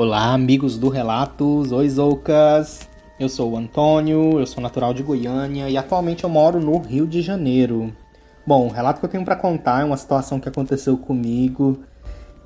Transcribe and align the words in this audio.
Olá, 0.00 0.32
amigos 0.32 0.78
do 0.78 0.88
Relatos, 0.88 1.72
oi 1.72 1.88
Zoucas! 1.88 2.88
Eu 3.18 3.28
sou 3.28 3.50
o 3.50 3.56
Antônio, 3.56 4.38
eu 4.38 4.46
sou 4.46 4.62
natural 4.62 4.94
de 4.94 5.02
Goiânia 5.02 5.68
e 5.68 5.76
atualmente 5.76 6.22
eu 6.22 6.30
moro 6.30 6.60
no 6.60 6.78
Rio 6.78 7.04
de 7.04 7.20
Janeiro. 7.20 7.92
Bom, 8.46 8.68
o 8.68 8.70
relato 8.70 9.00
que 9.00 9.06
eu 9.06 9.10
tenho 9.10 9.24
para 9.24 9.34
contar 9.34 9.80
é 9.80 9.84
uma 9.84 9.96
situação 9.96 10.38
que 10.38 10.48
aconteceu 10.48 10.96
comigo 10.96 11.80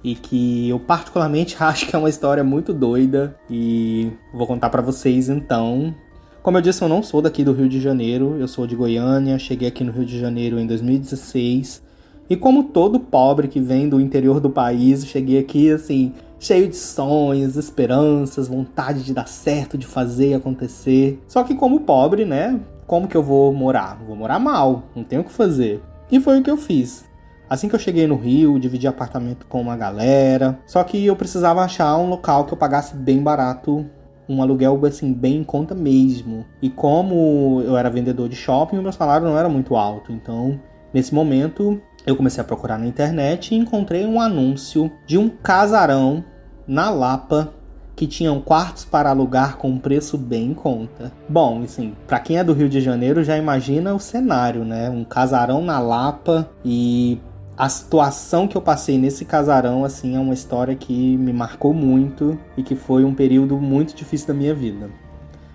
e 0.02 0.14
que 0.14 0.70
eu 0.70 0.80
particularmente 0.80 1.54
acho 1.62 1.86
que 1.86 1.94
é 1.94 1.98
uma 1.98 2.08
história 2.08 2.42
muito 2.42 2.72
doida 2.72 3.36
e 3.50 4.10
vou 4.32 4.46
contar 4.46 4.70
para 4.70 4.80
vocês 4.80 5.28
então. 5.28 5.94
Como 6.42 6.56
eu 6.56 6.62
disse, 6.62 6.80
eu 6.80 6.88
não 6.88 7.02
sou 7.02 7.20
daqui 7.20 7.44
do 7.44 7.52
Rio 7.52 7.68
de 7.68 7.82
Janeiro, 7.82 8.34
eu 8.40 8.48
sou 8.48 8.66
de 8.66 8.74
Goiânia, 8.74 9.38
cheguei 9.38 9.68
aqui 9.68 9.84
no 9.84 9.92
Rio 9.92 10.06
de 10.06 10.18
Janeiro 10.18 10.58
em 10.58 10.66
2016 10.66 11.82
e 12.30 12.36
como 12.36 12.64
todo 12.64 12.98
pobre 12.98 13.46
que 13.46 13.60
vem 13.60 13.90
do 13.90 14.00
interior 14.00 14.40
do 14.40 14.48
país, 14.48 15.04
cheguei 15.04 15.38
aqui 15.38 15.70
assim 15.70 16.14
cheio 16.42 16.68
de 16.68 16.76
sonhos, 16.76 17.56
esperanças, 17.56 18.48
vontade 18.48 19.04
de 19.04 19.14
dar 19.14 19.28
certo, 19.28 19.78
de 19.78 19.86
fazer 19.86 20.34
acontecer. 20.34 21.22
Só 21.28 21.44
que 21.44 21.54
como 21.54 21.80
pobre, 21.80 22.24
né? 22.24 22.60
Como 22.84 23.06
que 23.06 23.16
eu 23.16 23.22
vou 23.22 23.52
morar? 23.52 24.02
Vou 24.04 24.16
morar 24.16 24.40
mal, 24.40 24.82
não 24.94 25.04
tenho 25.04 25.22
o 25.22 25.24
que 25.24 25.30
fazer. 25.30 25.80
E 26.10 26.18
foi 26.20 26.40
o 26.40 26.42
que 26.42 26.50
eu 26.50 26.56
fiz. 26.56 27.04
Assim 27.48 27.68
que 27.68 27.76
eu 27.76 27.78
cheguei 27.78 28.08
no 28.08 28.16
Rio, 28.16 28.58
dividi 28.58 28.88
apartamento 28.88 29.46
com 29.46 29.60
uma 29.60 29.76
galera. 29.76 30.58
Só 30.66 30.82
que 30.82 31.06
eu 31.06 31.14
precisava 31.14 31.62
achar 31.62 31.96
um 31.96 32.08
local 32.08 32.44
que 32.44 32.52
eu 32.52 32.58
pagasse 32.58 32.96
bem 32.96 33.22
barato, 33.22 33.86
um 34.28 34.42
aluguel 34.42 34.80
assim 34.84 35.12
bem 35.12 35.36
em 35.36 35.44
conta 35.44 35.76
mesmo. 35.76 36.44
E 36.60 36.68
como 36.68 37.62
eu 37.64 37.76
era 37.76 37.88
vendedor 37.88 38.28
de 38.28 38.34
shopping, 38.34 38.78
o 38.78 38.82
meu 38.82 38.92
salário 38.92 39.28
não 39.28 39.38
era 39.38 39.48
muito 39.48 39.76
alto, 39.76 40.10
então 40.10 40.60
nesse 40.92 41.14
momento 41.14 41.80
eu 42.04 42.16
comecei 42.16 42.40
a 42.40 42.44
procurar 42.44 42.78
na 42.78 42.86
internet 42.86 43.54
e 43.54 43.58
encontrei 43.58 44.04
um 44.04 44.20
anúncio 44.20 44.90
de 45.06 45.16
um 45.16 45.28
casarão 45.28 46.24
na 46.72 46.88
Lapa 46.88 47.52
que 47.94 48.06
tinham 48.06 48.40
quartos 48.40 48.84
para 48.84 49.10
alugar 49.10 49.58
com 49.58 49.68
um 49.68 49.78
preço 49.78 50.16
bem 50.16 50.50
em 50.50 50.54
conta. 50.54 51.12
Bom, 51.28 51.62
assim, 51.62 51.94
para 52.06 52.18
quem 52.18 52.38
é 52.38 52.44
do 52.44 52.54
Rio 52.54 52.68
de 52.68 52.80
Janeiro 52.80 53.22
já 53.22 53.36
imagina 53.36 53.94
o 53.94 54.00
cenário, 54.00 54.64
né? 54.64 54.88
Um 54.88 55.04
casarão 55.04 55.62
na 55.62 55.78
Lapa 55.78 56.48
e 56.64 57.20
a 57.56 57.68
situação 57.68 58.48
que 58.48 58.56
eu 58.56 58.62
passei 58.62 58.96
nesse 58.96 59.26
casarão, 59.26 59.84
assim, 59.84 60.16
é 60.16 60.18
uma 60.18 60.32
história 60.32 60.74
que 60.74 61.16
me 61.18 61.32
marcou 61.32 61.74
muito 61.74 62.38
e 62.56 62.62
que 62.62 62.74
foi 62.74 63.04
um 63.04 63.14
período 63.14 63.58
muito 63.58 63.94
difícil 63.94 64.28
da 64.28 64.34
minha 64.34 64.54
vida. 64.54 64.88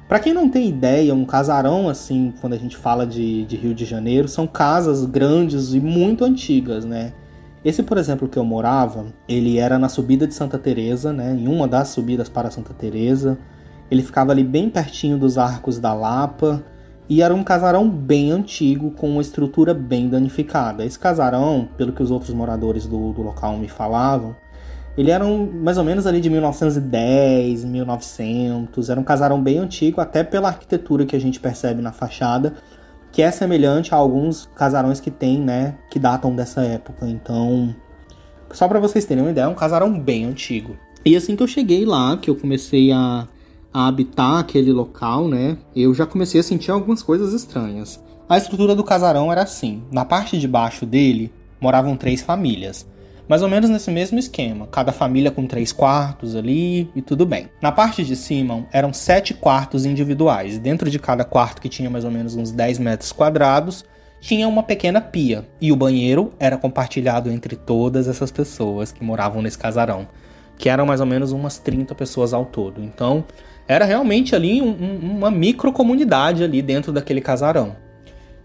Para 0.07 0.19
quem 0.19 0.33
não 0.33 0.47
tem 0.47 0.69
ideia, 0.69 1.13
um 1.13 1.25
casarão, 1.25 1.89
assim, 1.89 2.33
quando 2.39 2.53
a 2.53 2.57
gente 2.57 2.77
fala 2.77 3.05
de, 3.05 3.43
de 3.45 3.57
Rio 3.57 3.73
de 3.73 3.83
Janeiro, 3.83 4.27
são 4.27 4.47
casas 4.47 5.03
grandes 5.03 5.73
e 5.73 5.79
muito 5.81 6.23
antigas, 6.23 6.85
né? 6.85 7.11
Esse, 7.67 7.83
por 7.83 7.97
exemplo, 7.97 8.29
que 8.29 8.39
eu 8.39 8.45
morava, 8.45 9.07
ele 9.27 9.57
era 9.57 9.77
na 9.77 9.89
subida 9.89 10.25
de 10.25 10.33
Santa 10.33 10.57
Teresa, 10.57 11.11
né, 11.11 11.35
em 11.37 11.49
uma 11.49 11.67
das 11.67 11.89
subidas 11.89 12.29
para 12.29 12.49
Santa 12.49 12.73
Teresa. 12.73 13.37
Ele 13.91 14.01
ficava 14.01 14.31
ali 14.31 14.41
bem 14.41 14.69
pertinho 14.69 15.17
dos 15.17 15.37
Arcos 15.37 15.77
da 15.77 15.93
Lapa 15.93 16.63
e 17.09 17.21
era 17.21 17.35
um 17.35 17.43
casarão 17.43 17.89
bem 17.89 18.31
antigo 18.31 18.91
com 18.91 19.09
uma 19.09 19.21
estrutura 19.21 19.73
bem 19.73 20.07
danificada. 20.07 20.85
Esse 20.85 20.97
casarão, 20.97 21.67
pelo 21.75 21.91
que 21.91 22.01
os 22.01 22.09
outros 22.09 22.33
moradores 22.33 22.85
do, 22.85 23.11
do 23.11 23.21
local 23.21 23.57
me 23.57 23.67
falavam, 23.67 24.33
ele 24.97 25.11
era 25.11 25.25
um, 25.25 25.45
mais 25.45 25.77
ou 25.77 25.83
menos 25.83 26.07
ali 26.07 26.21
de 26.21 26.29
1910, 26.29 27.65
1900. 27.65 28.89
Era 28.89 28.97
um 28.97 29.03
casarão 29.03 29.43
bem 29.43 29.57
antigo, 29.57 29.99
até 29.99 30.23
pela 30.23 30.47
arquitetura 30.47 31.05
que 31.05 31.17
a 31.17 31.19
gente 31.19 31.37
percebe 31.37 31.81
na 31.81 31.91
fachada 31.91 32.53
que 33.17 33.23
é 33.23 33.31
semelhante 33.31 33.95
a 33.95 33.97
alguns 33.97 34.47
casarões 34.55 34.99
que 34.99 35.09
tem, 35.09 35.39
né, 35.41 35.73
que 35.89 35.97
datam 35.97 36.35
dessa 36.35 36.61
época. 36.61 37.09
Então, 37.09 37.75
só 38.51 38.67
para 38.67 38.79
vocês 38.79 39.05
terem 39.05 39.23
uma 39.23 39.31
ideia, 39.31 39.45
é 39.45 39.47
um 39.47 39.55
casarão 39.55 39.99
bem 39.99 40.25
antigo. 40.25 40.77
E 41.03 41.15
assim 41.15 41.35
que 41.35 41.41
eu 41.41 41.47
cheguei 41.47 41.83
lá, 41.83 42.15
que 42.17 42.29
eu 42.29 42.35
comecei 42.35 42.91
a, 42.91 43.27
a 43.73 43.87
habitar 43.87 44.37
aquele 44.37 44.71
local, 44.71 45.27
né, 45.27 45.57
eu 45.75 45.95
já 45.95 46.05
comecei 46.05 46.39
a 46.39 46.43
sentir 46.43 46.69
algumas 46.69 47.01
coisas 47.01 47.33
estranhas. 47.33 47.99
A 48.29 48.37
estrutura 48.37 48.75
do 48.75 48.83
casarão 48.83 49.31
era 49.31 49.41
assim: 49.41 49.81
na 49.91 50.05
parte 50.05 50.37
de 50.37 50.47
baixo 50.47 50.85
dele 50.85 51.33
moravam 51.59 51.97
três 51.97 52.21
famílias 52.21 52.85
mais 53.27 53.41
ou 53.41 53.49
menos 53.49 53.69
nesse 53.69 53.91
mesmo 53.91 54.17
esquema, 54.17 54.67
cada 54.67 54.91
família 54.91 55.29
com 55.29 55.45
três 55.45 55.71
quartos 55.71 56.35
ali 56.35 56.89
e 56.95 57.01
tudo 57.01 57.25
bem. 57.25 57.49
Na 57.61 57.71
parte 57.71 58.03
de 58.03 58.15
cima 58.15 58.65
eram 58.71 58.93
sete 58.93 59.33
quartos 59.33 59.85
individuais, 59.85 60.57
dentro 60.57 60.89
de 60.89 60.97
cada 60.97 61.23
quarto 61.25 61.61
que 61.61 61.69
tinha 61.69 61.89
mais 61.89 62.05
ou 62.05 62.11
menos 62.11 62.35
uns 62.35 62.51
10 62.51 62.79
metros 62.79 63.11
quadrados, 63.11 63.83
tinha 64.19 64.47
uma 64.47 64.63
pequena 64.63 65.01
pia 65.01 65.45
e 65.59 65.71
o 65.71 65.75
banheiro 65.75 66.33
era 66.39 66.57
compartilhado 66.57 67.29
entre 67.29 67.55
todas 67.55 68.07
essas 68.07 68.31
pessoas 68.31 68.91
que 68.91 69.03
moravam 69.03 69.41
nesse 69.41 69.57
casarão, 69.57 70.07
que 70.57 70.69
eram 70.69 70.85
mais 70.85 71.01
ou 71.01 71.05
menos 71.05 71.31
umas 71.31 71.57
30 71.57 71.93
pessoas 71.93 72.33
ao 72.33 72.45
todo. 72.45 72.81
Então, 72.81 73.23
era 73.67 73.85
realmente 73.85 74.35
ali 74.35 74.61
um, 74.61 74.69
um, 74.69 75.17
uma 75.17 75.29
micro 75.29 75.71
comunidade 75.71 76.43
ali 76.43 76.61
dentro 76.61 76.91
daquele 76.91 77.21
casarão. 77.21 77.75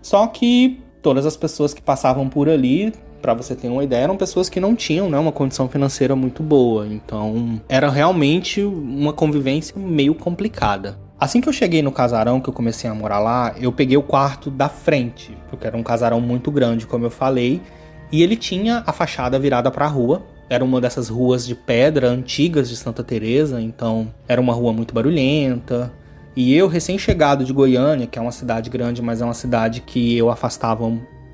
Só 0.02 0.26
que 0.26 0.82
todas 1.00 1.24
as 1.24 1.36
pessoas 1.36 1.72
que 1.72 1.80
passavam 1.80 2.28
por 2.28 2.48
ali 2.48 2.92
para 3.22 3.32
você 3.32 3.54
ter 3.54 3.68
uma 3.68 3.84
ideia, 3.84 4.02
eram 4.02 4.16
pessoas 4.16 4.48
que 4.48 4.58
não 4.58 4.74
tinham 4.74 5.08
né, 5.08 5.16
uma 5.16 5.30
condição 5.30 5.68
financeira 5.68 6.16
muito 6.16 6.42
boa. 6.42 6.86
Então, 6.86 7.60
era 7.68 7.88
realmente 7.88 8.60
uma 8.60 9.12
convivência 9.12 9.74
meio 9.78 10.14
complicada. 10.14 10.98
Assim 11.18 11.40
que 11.40 11.48
eu 11.48 11.52
cheguei 11.52 11.82
no 11.82 11.92
casarão, 11.92 12.40
que 12.40 12.50
eu 12.50 12.52
comecei 12.52 12.90
a 12.90 12.94
morar 12.94 13.20
lá, 13.20 13.54
eu 13.56 13.70
peguei 13.70 13.96
o 13.96 14.02
quarto 14.02 14.50
da 14.50 14.68
frente, 14.68 15.38
porque 15.48 15.64
era 15.64 15.76
um 15.76 15.82
casarão 15.82 16.20
muito 16.20 16.50
grande, 16.50 16.84
como 16.84 17.06
eu 17.06 17.10
falei, 17.10 17.62
e 18.10 18.24
ele 18.24 18.34
tinha 18.34 18.82
a 18.84 18.92
fachada 18.92 19.38
virada 19.38 19.70
para 19.70 19.84
a 19.84 19.88
rua. 19.88 20.22
Era 20.50 20.64
uma 20.64 20.80
dessas 20.80 21.08
ruas 21.08 21.46
de 21.46 21.54
pedra 21.54 22.08
antigas 22.08 22.68
de 22.68 22.76
Santa 22.76 23.04
Teresa, 23.04 23.60
então 23.60 24.12
era 24.26 24.40
uma 24.40 24.52
rua 24.52 24.72
muito 24.72 24.92
barulhenta. 24.92 25.92
E 26.34 26.54
eu, 26.54 26.66
recém-chegado 26.66 27.44
de 27.44 27.52
Goiânia, 27.52 28.06
que 28.06 28.18
é 28.18 28.22
uma 28.22 28.32
cidade 28.32 28.68
grande, 28.68 29.00
mas 29.00 29.20
é 29.20 29.24
uma 29.24 29.32
cidade 29.32 29.80
que 29.80 30.16
eu 30.16 30.28
afastava 30.28 30.84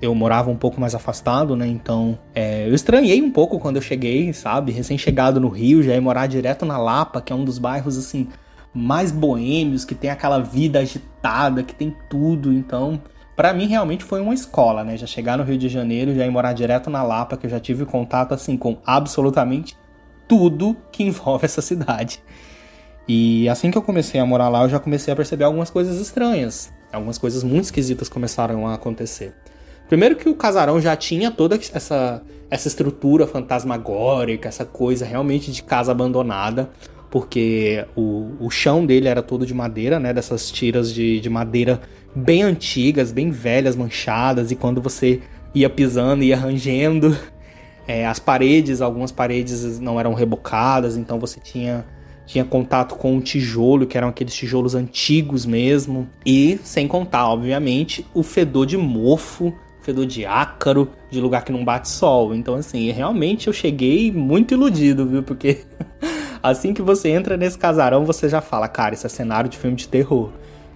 eu 0.00 0.14
morava 0.14 0.50
um 0.50 0.56
pouco 0.56 0.80
mais 0.80 0.94
afastado, 0.94 1.56
né? 1.56 1.66
Então, 1.66 2.18
é, 2.34 2.68
eu 2.68 2.74
estranhei 2.74 3.20
um 3.20 3.30
pouco 3.30 3.58
quando 3.58 3.76
eu 3.76 3.82
cheguei, 3.82 4.32
sabe? 4.32 4.72
Recém-chegado 4.72 5.40
no 5.40 5.48
Rio, 5.48 5.82
já 5.82 5.94
ia 5.94 6.00
morar 6.00 6.26
direto 6.26 6.64
na 6.64 6.78
Lapa, 6.78 7.20
que 7.20 7.32
é 7.32 7.36
um 7.36 7.44
dos 7.44 7.58
bairros, 7.58 7.98
assim, 7.98 8.28
mais 8.72 9.10
boêmios, 9.10 9.84
que 9.84 9.94
tem 9.94 10.10
aquela 10.10 10.38
vida 10.38 10.78
agitada, 10.78 11.62
que 11.62 11.74
tem 11.74 11.96
tudo. 12.08 12.52
Então, 12.52 13.00
para 13.34 13.52
mim, 13.52 13.66
realmente 13.66 14.04
foi 14.04 14.20
uma 14.20 14.34
escola, 14.34 14.84
né? 14.84 14.96
Já 14.96 15.06
chegar 15.06 15.36
no 15.36 15.44
Rio 15.44 15.58
de 15.58 15.68
Janeiro, 15.68 16.14
já 16.14 16.24
ir 16.24 16.30
morar 16.30 16.52
direto 16.52 16.88
na 16.90 17.02
Lapa, 17.02 17.36
que 17.36 17.46
eu 17.46 17.50
já 17.50 17.58
tive 17.58 17.84
contato, 17.84 18.32
assim, 18.32 18.56
com 18.56 18.78
absolutamente 18.86 19.76
tudo 20.28 20.76
que 20.92 21.02
envolve 21.02 21.44
essa 21.44 21.62
cidade. 21.62 22.22
E 23.08 23.48
assim 23.48 23.70
que 23.70 23.78
eu 23.78 23.82
comecei 23.82 24.20
a 24.20 24.26
morar 24.26 24.50
lá, 24.50 24.62
eu 24.64 24.68
já 24.68 24.78
comecei 24.78 25.12
a 25.12 25.16
perceber 25.16 25.44
algumas 25.44 25.70
coisas 25.70 25.98
estranhas. 25.98 26.70
Algumas 26.92 27.16
coisas 27.16 27.42
muito 27.42 27.64
esquisitas 27.64 28.08
começaram 28.08 28.66
a 28.66 28.74
acontecer. 28.74 29.34
Primeiro 29.88 30.16
que 30.16 30.28
o 30.28 30.34
casarão 30.34 30.80
já 30.80 30.94
tinha 30.94 31.30
toda 31.30 31.58
essa, 31.72 32.22
essa 32.50 32.68
estrutura 32.68 33.26
fantasmagórica, 33.26 34.48
essa 34.48 34.64
coisa 34.64 35.06
realmente 35.06 35.50
de 35.50 35.62
casa 35.62 35.92
abandonada, 35.92 36.70
porque 37.10 37.86
o, 37.96 38.32
o 38.38 38.50
chão 38.50 38.84
dele 38.84 39.08
era 39.08 39.22
todo 39.22 39.46
de 39.46 39.54
madeira, 39.54 39.98
né? 39.98 40.12
Dessas 40.12 40.50
tiras 40.50 40.92
de, 40.92 41.20
de 41.20 41.30
madeira 41.30 41.80
bem 42.14 42.42
antigas, 42.42 43.12
bem 43.12 43.30
velhas, 43.30 43.76
manchadas, 43.76 44.50
e 44.50 44.56
quando 44.56 44.82
você 44.82 45.22
ia 45.54 45.70
pisando, 45.70 46.22
ia 46.22 46.36
rangendo, 46.36 47.16
é, 47.86 48.04
as 48.06 48.18
paredes, 48.18 48.82
algumas 48.82 49.10
paredes 49.10 49.80
não 49.80 49.98
eram 49.98 50.12
rebocadas, 50.12 50.96
então 50.96 51.18
você 51.18 51.40
tinha 51.40 51.84
tinha 52.26 52.44
contato 52.44 52.94
com 52.94 53.16
o 53.16 53.22
tijolo, 53.22 53.86
que 53.86 53.96
eram 53.96 54.08
aqueles 54.08 54.34
tijolos 54.34 54.74
antigos 54.74 55.46
mesmo. 55.46 56.06
E, 56.26 56.60
sem 56.62 56.86
contar, 56.86 57.26
obviamente, 57.26 58.04
o 58.12 58.22
fedor 58.22 58.66
de 58.66 58.76
mofo, 58.76 59.50
de 59.92 60.26
ácaro, 60.26 60.90
de 61.10 61.20
lugar 61.20 61.44
que 61.44 61.52
não 61.52 61.64
bate 61.64 61.88
sol. 61.88 62.34
Então, 62.34 62.54
assim, 62.54 62.90
realmente 62.90 63.46
eu 63.46 63.52
cheguei 63.52 64.12
muito 64.12 64.54
iludido, 64.54 65.06
viu? 65.06 65.22
Porque 65.22 65.58
assim 66.42 66.72
que 66.72 66.82
você 66.82 67.08
entra 67.10 67.36
nesse 67.36 67.58
casarão, 67.58 68.04
você 68.04 68.28
já 68.28 68.40
fala, 68.40 68.68
cara, 68.68 68.94
isso 68.94 69.06
é 69.06 69.10
cenário 69.10 69.50
de 69.50 69.58
filme 69.58 69.76
de 69.76 69.88
terror. 69.88 70.30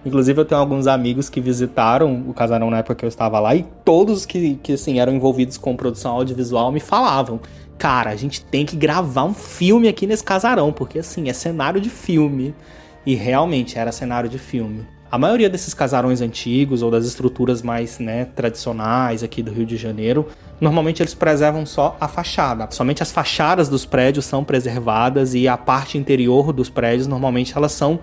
Inclusive, 0.05 0.41
eu 0.41 0.45
tenho 0.45 0.59
alguns 0.59 0.85
amigos 0.85 1.29
que 1.29 1.39
visitaram 1.39 2.25
o 2.27 2.33
casarão 2.33 2.69
na 2.69 2.79
época 2.79 2.95
que 2.95 3.05
eu 3.05 3.09
estava 3.09 3.39
lá 3.39 3.55
e 3.55 3.63
todos 3.85 4.25
que, 4.25 4.55
que 4.55 4.73
assim, 4.73 4.99
eram 4.99 5.13
envolvidos 5.13 5.57
com 5.57 5.75
produção 5.75 6.11
audiovisual 6.13 6.71
me 6.71 6.81
falavam: 6.81 7.39
Cara, 7.77 8.09
a 8.09 8.15
gente 8.15 8.43
tem 8.43 8.65
que 8.65 8.75
gravar 8.75 9.23
um 9.23 9.33
filme 9.33 9.87
aqui 9.87 10.05
nesse 10.05 10.23
casarão, 10.23 10.73
porque 10.73 10.99
assim, 10.99 11.29
é 11.29 11.33
cenário 11.33 11.79
de 11.79 11.89
filme. 11.89 12.53
E 13.05 13.15
realmente 13.15 13.77
era 13.77 13.91
cenário 13.91 14.29
de 14.29 14.39
filme. 14.39 14.85
A 15.13 15.17
maioria 15.19 15.47
desses 15.47 15.75
casarões 15.75 16.21
antigos 16.21 16.81
ou 16.81 16.89
das 16.89 17.05
estruturas 17.05 17.61
mais 17.61 17.99
né, 17.99 18.25
tradicionais 18.25 19.21
aqui 19.21 19.43
do 19.43 19.51
Rio 19.51 19.63
de 19.63 19.77
Janeiro, 19.77 20.27
normalmente 20.59 21.03
eles 21.03 21.13
preservam 21.13 21.67
só 21.67 21.95
a 22.01 22.07
fachada. 22.07 22.67
Somente 22.71 23.03
as 23.03 23.11
fachadas 23.11 23.69
dos 23.69 23.85
prédios 23.85 24.25
são 24.25 24.43
preservadas 24.43 25.35
e 25.35 25.47
a 25.47 25.55
parte 25.55 25.99
interior 25.99 26.51
dos 26.51 26.67
prédios 26.67 27.05
normalmente 27.05 27.55
elas 27.55 27.73
são 27.73 27.99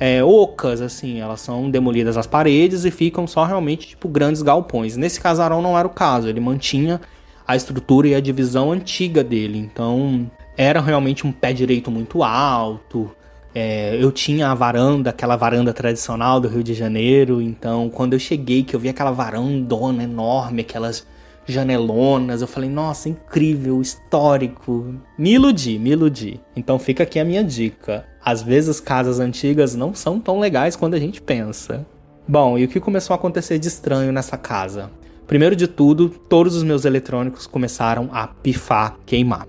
é, 0.00 0.24
ocas, 0.24 0.80
assim, 0.80 1.20
elas 1.20 1.42
são 1.42 1.70
demolidas 1.70 2.16
as 2.16 2.26
paredes 2.26 2.86
e 2.86 2.90
ficam 2.90 3.26
só 3.26 3.44
realmente 3.44 3.88
tipo 3.88 4.08
grandes 4.08 4.40
galpões. 4.40 4.96
Nesse 4.96 5.20
casarão 5.20 5.60
não 5.60 5.78
era 5.78 5.86
o 5.86 5.90
caso, 5.90 6.26
ele 6.26 6.40
mantinha 6.40 7.02
a 7.46 7.54
estrutura 7.54 8.08
e 8.08 8.14
a 8.14 8.20
divisão 8.20 8.72
antiga 8.72 9.22
dele, 9.22 9.58
então 9.58 10.30
era 10.56 10.80
realmente 10.80 11.26
um 11.26 11.32
pé 11.32 11.52
direito 11.52 11.90
muito 11.90 12.22
alto. 12.22 13.14
É, 13.58 13.96
eu 13.98 14.12
tinha 14.12 14.50
a 14.50 14.54
varanda, 14.54 15.08
aquela 15.08 15.34
varanda 15.34 15.72
tradicional 15.72 16.38
do 16.38 16.46
Rio 16.46 16.62
de 16.62 16.74
Janeiro, 16.74 17.40
então 17.40 17.88
quando 17.88 18.12
eu 18.12 18.18
cheguei, 18.18 18.62
que 18.62 18.76
eu 18.76 18.78
vi 18.78 18.90
aquela 18.90 19.12
varandona 19.12 20.02
enorme, 20.02 20.60
aquelas 20.60 21.06
janelonas. 21.46 22.42
Eu 22.42 22.46
falei, 22.46 22.68
nossa, 22.68 23.08
incrível, 23.08 23.80
histórico. 23.80 24.96
Me 25.16 25.32
iludi, 25.32 25.78
me 25.78 25.92
iludi. 25.92 26.38
Então 26.54 26.78
fica 26.78 27.04
aqui 27.04 27.18
a 27.18 27.24
minha 27.24 27.42
dica. 27.42 28.04
Às 28.22 28.42
vezes 28.42 28.78
casas 28.78 29.18
antigas 29.18 29.74
não 29.74 29.94
são 29.94 30.20
tão 30.20 30.38
legais 30.38 30.76
quando 30.76 30.92
a 30.92 31.00
gente 31.00 31.22
pensa. 31.22 31.86
Bom, 32.28 32.58
e 32.58 32.64
o 32.66 32.68
que 32.68 32.78
começou 32.78 33.14
a 33.14 33.16
acontecer 33.16 33.58
de 33.58 33.68
estranho 33.68 34.12
nessa 34.12 34.36
casa? 34.36 34.90
Primeiro 35.26 35.56
de 35.56 35.66
tudo, 35.66 36.10
todos 36.10 36.56
os 36.56 36.62
meus 36.62 36.84
eletrônicos 36.84 37.46
começaram 37.46 38.10
a 38.12 38.26
pifar, 38.26 38.98
queimar. 39.06 39.48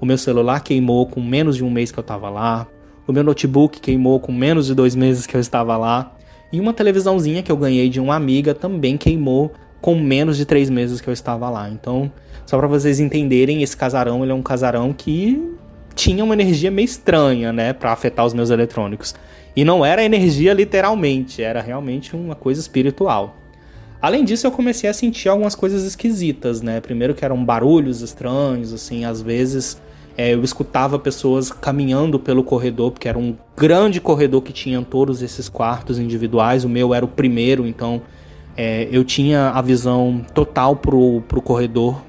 O 0.00 0.06
meu 0.06 0.16
celular 0.16 0.60
queimou 0.60 1.06
com 1.06 1.20
menos 1.20 1.54
de 1.54 1.62
um 1.62 1.70
mês 1.70 1.92
que 1.92 1.98
eu 1.98 2.02
estava 2.02 2.30
lá. 2.30 2.66
O 3.06 3.12
meu 3.12 3.24
notebook 3.24 3.80
queimou 3.80 4.20
com 4.20 4.32
menos 4.32 4.66
de 4.66 4.74
dois 4.74 4.94
meses 4.94 5.26
que 5.26 5.36
eu 5.36 5.40
estava 5.40 5.76
lá. 5.76 6.14
E 6.52 6.60
uma 6.60 6.72
televisãozinha 6.72 7.42
que 7.42 7.50
eu 7.50 7.56
ganhei 7.56 7.88
de 7.88 7.98
uma 7.98 8.14
amiga 8.14 8.54
também 8.54 8.96
queimou 8.96 9.52
com 9.80 9.96
menos 9.96 10.36
de 10.36 10.44
três 10.44 10.70
meses 10.70 11.00
que 11.00 11.08
eu 11.08 11.12
estava 11.12 11.50
lá. 11.50 11.68
Então, 11.68 12.12
só 12.46 12.56
para 12.56 12.68
vocês 12.68 13.00
entenderem, 13.00 13.62
esse 13.62 13.76
casarão 13.76 14.22
ele 14.22 14.30
é 14.30 14.34
um 14.34 14.42
casarão 14.42 14.92
que 14.92 15.42
tinha 15.94 16.22
uma 16.22 16.34
energia 16.34 16.70
meio 16.70 16.84
estranha, 16.84 17.52
né, 17.52 17.72
para 17.72 17.92
afetar 17.92 18.24
os 18.24 18.32
meus 18.32 18.50
eletrônicos. 18.50 19.14
E 19.54 19.64
não 19.64 19.84
era 19.84 20.04
energia 20.04 20.54
literalmente, 20.54 21.42
era 21.42 21.60
realmente 21.60 22.14
uma 22.14 22.34
coisa 22.34 22.60
espiritual. 22.60 23.36
Além 24.00 24.24
disso, 24.24 24.46
eu 24.46 24.50
comecei 24.50 24.88
a 24.88 24.94
sentir 24.94 25.28
algumas 25.28 25.54
coisas 25.54 25.84
esquisitas, 25.84 26.60
né? 26.60 26.80
Primeiro 26.80 27.14
que 27.14 27.24
eram 27.24 27.44
barulhos 27.44 28.00
estranhos, 28.00 28.72
assim, 28.72 29.04
às 29.04 29.22
vezes 29.22 29.80
é, 30.16 30.34
eu 30.34 30.42
escutava 30.44 30.98
pessoas 30.98 31.50
caminhando 31.50 32.18
pelo 32.18 32.44
corredor, 32.44 32.92
porque 32.92 33.08
era 33.08 33.18
um 33.18 33.36
grande 33.56 34.00
corredor 34.00 34.42
que 34.42 34.52
tinha 34.52 34.80
todos 34.82 35.22
esses 35.22 35.48
quartos 35.48 35.98
individuais. 35.98 36.64
O 36.64 36.68
meu 36.68 36.92
era 36.92 37.04
o 37.04 37.08
primeiro, 37.08 37.66
então 37.66 38.02
é, 38.56 38.88
eu 38.90 39.04
tinha 39.04 39.50
a 39.50 39.62
visão 39.62 40.24
total 40.34 40.76
pro, 40.76 41.22
pro 41.22 41.40
corredor. 41.40 42.02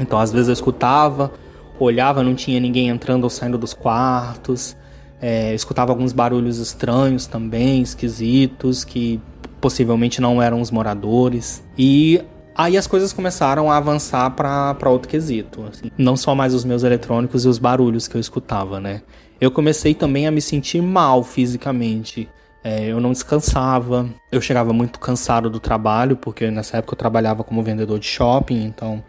Então, 0.00 0.18
às 0.18 0.32
vezes 0.32 0.48
eu 0.48 0.54
escutava, 0.54 1.32
olhava, 1.78 2.22
não 2.22 2.34
tinha 2.34 2.58
ninguém 2.58 2.88
entrando 2.88 3.24
ou 3.24 3.30
saindo 3.30 3.56
dos 3.56 3.72
quartos. 3.72 4.76
É, 5.20 5.54
escutava 5.54 5.92
alguns 5.92 6.12
barulhos 6.12 6.58
estranhos 6.58 7.26
também, 7.26 7.82
esquisitos, 7.82 8.84
que 8.84 9.20
possivelmente 9.60 10.20
não 10.20 10.42
eram 10.42 10.60
os 10.60 10.72
moradores. 10.72 11.62
E 11.78 12.20
aí 12.54 12.76
as 12.76 12.86
coisas 12.86 13.12
começaram 13.12 13.70
a 13.70 13.76
avançar 13.76 14.30
para 14.30 14.90
outro 14.90 15.08
quesito. 15.08 15.64
Assim. 15.64 15.90
Não 15.96 16.16
só 16.16 16.34
mais 16.34 16.54
os 16.54 16.64
meus 16.64 16.82
eletrônicos 16.82 17.44
e 17.44 17.48
os 17.48 17.58
barulhos 17.58 18.08
que 18.08 18.16
eu 18.16 18.20
escutava, 18.20 18.80
né? 18.80 19.02
Eu 19.40 19.50
comecei 19.50 19.94
também 19.94 20.26
a 20.26 20.30
me 20.30 20.40
sentir 20.40 20.80
mal 20.80 21.24
fisicamente. 21.24 22.28
É, 22.64 22.86
eu 22.86 23.00
não 23.00 23.10
descansava, 23.10 24.08
eu 24.30 24.40
chegava 24.40 24.72
muito 24.72 25.00
cansado 25.00 25.50
do 25.50 25.58
trabalho, 25.58 26.16
porque 26.16 26.48
nessa 26.48 26.76
época 26.76 26.94
eu 26.94 26.98
trabalhava 26.98 27.42
como 27.42 27.60
vendedor 27.62 27.98
de 27.98 28.06
shopping, 28.06 28.62
então 28.62 29.02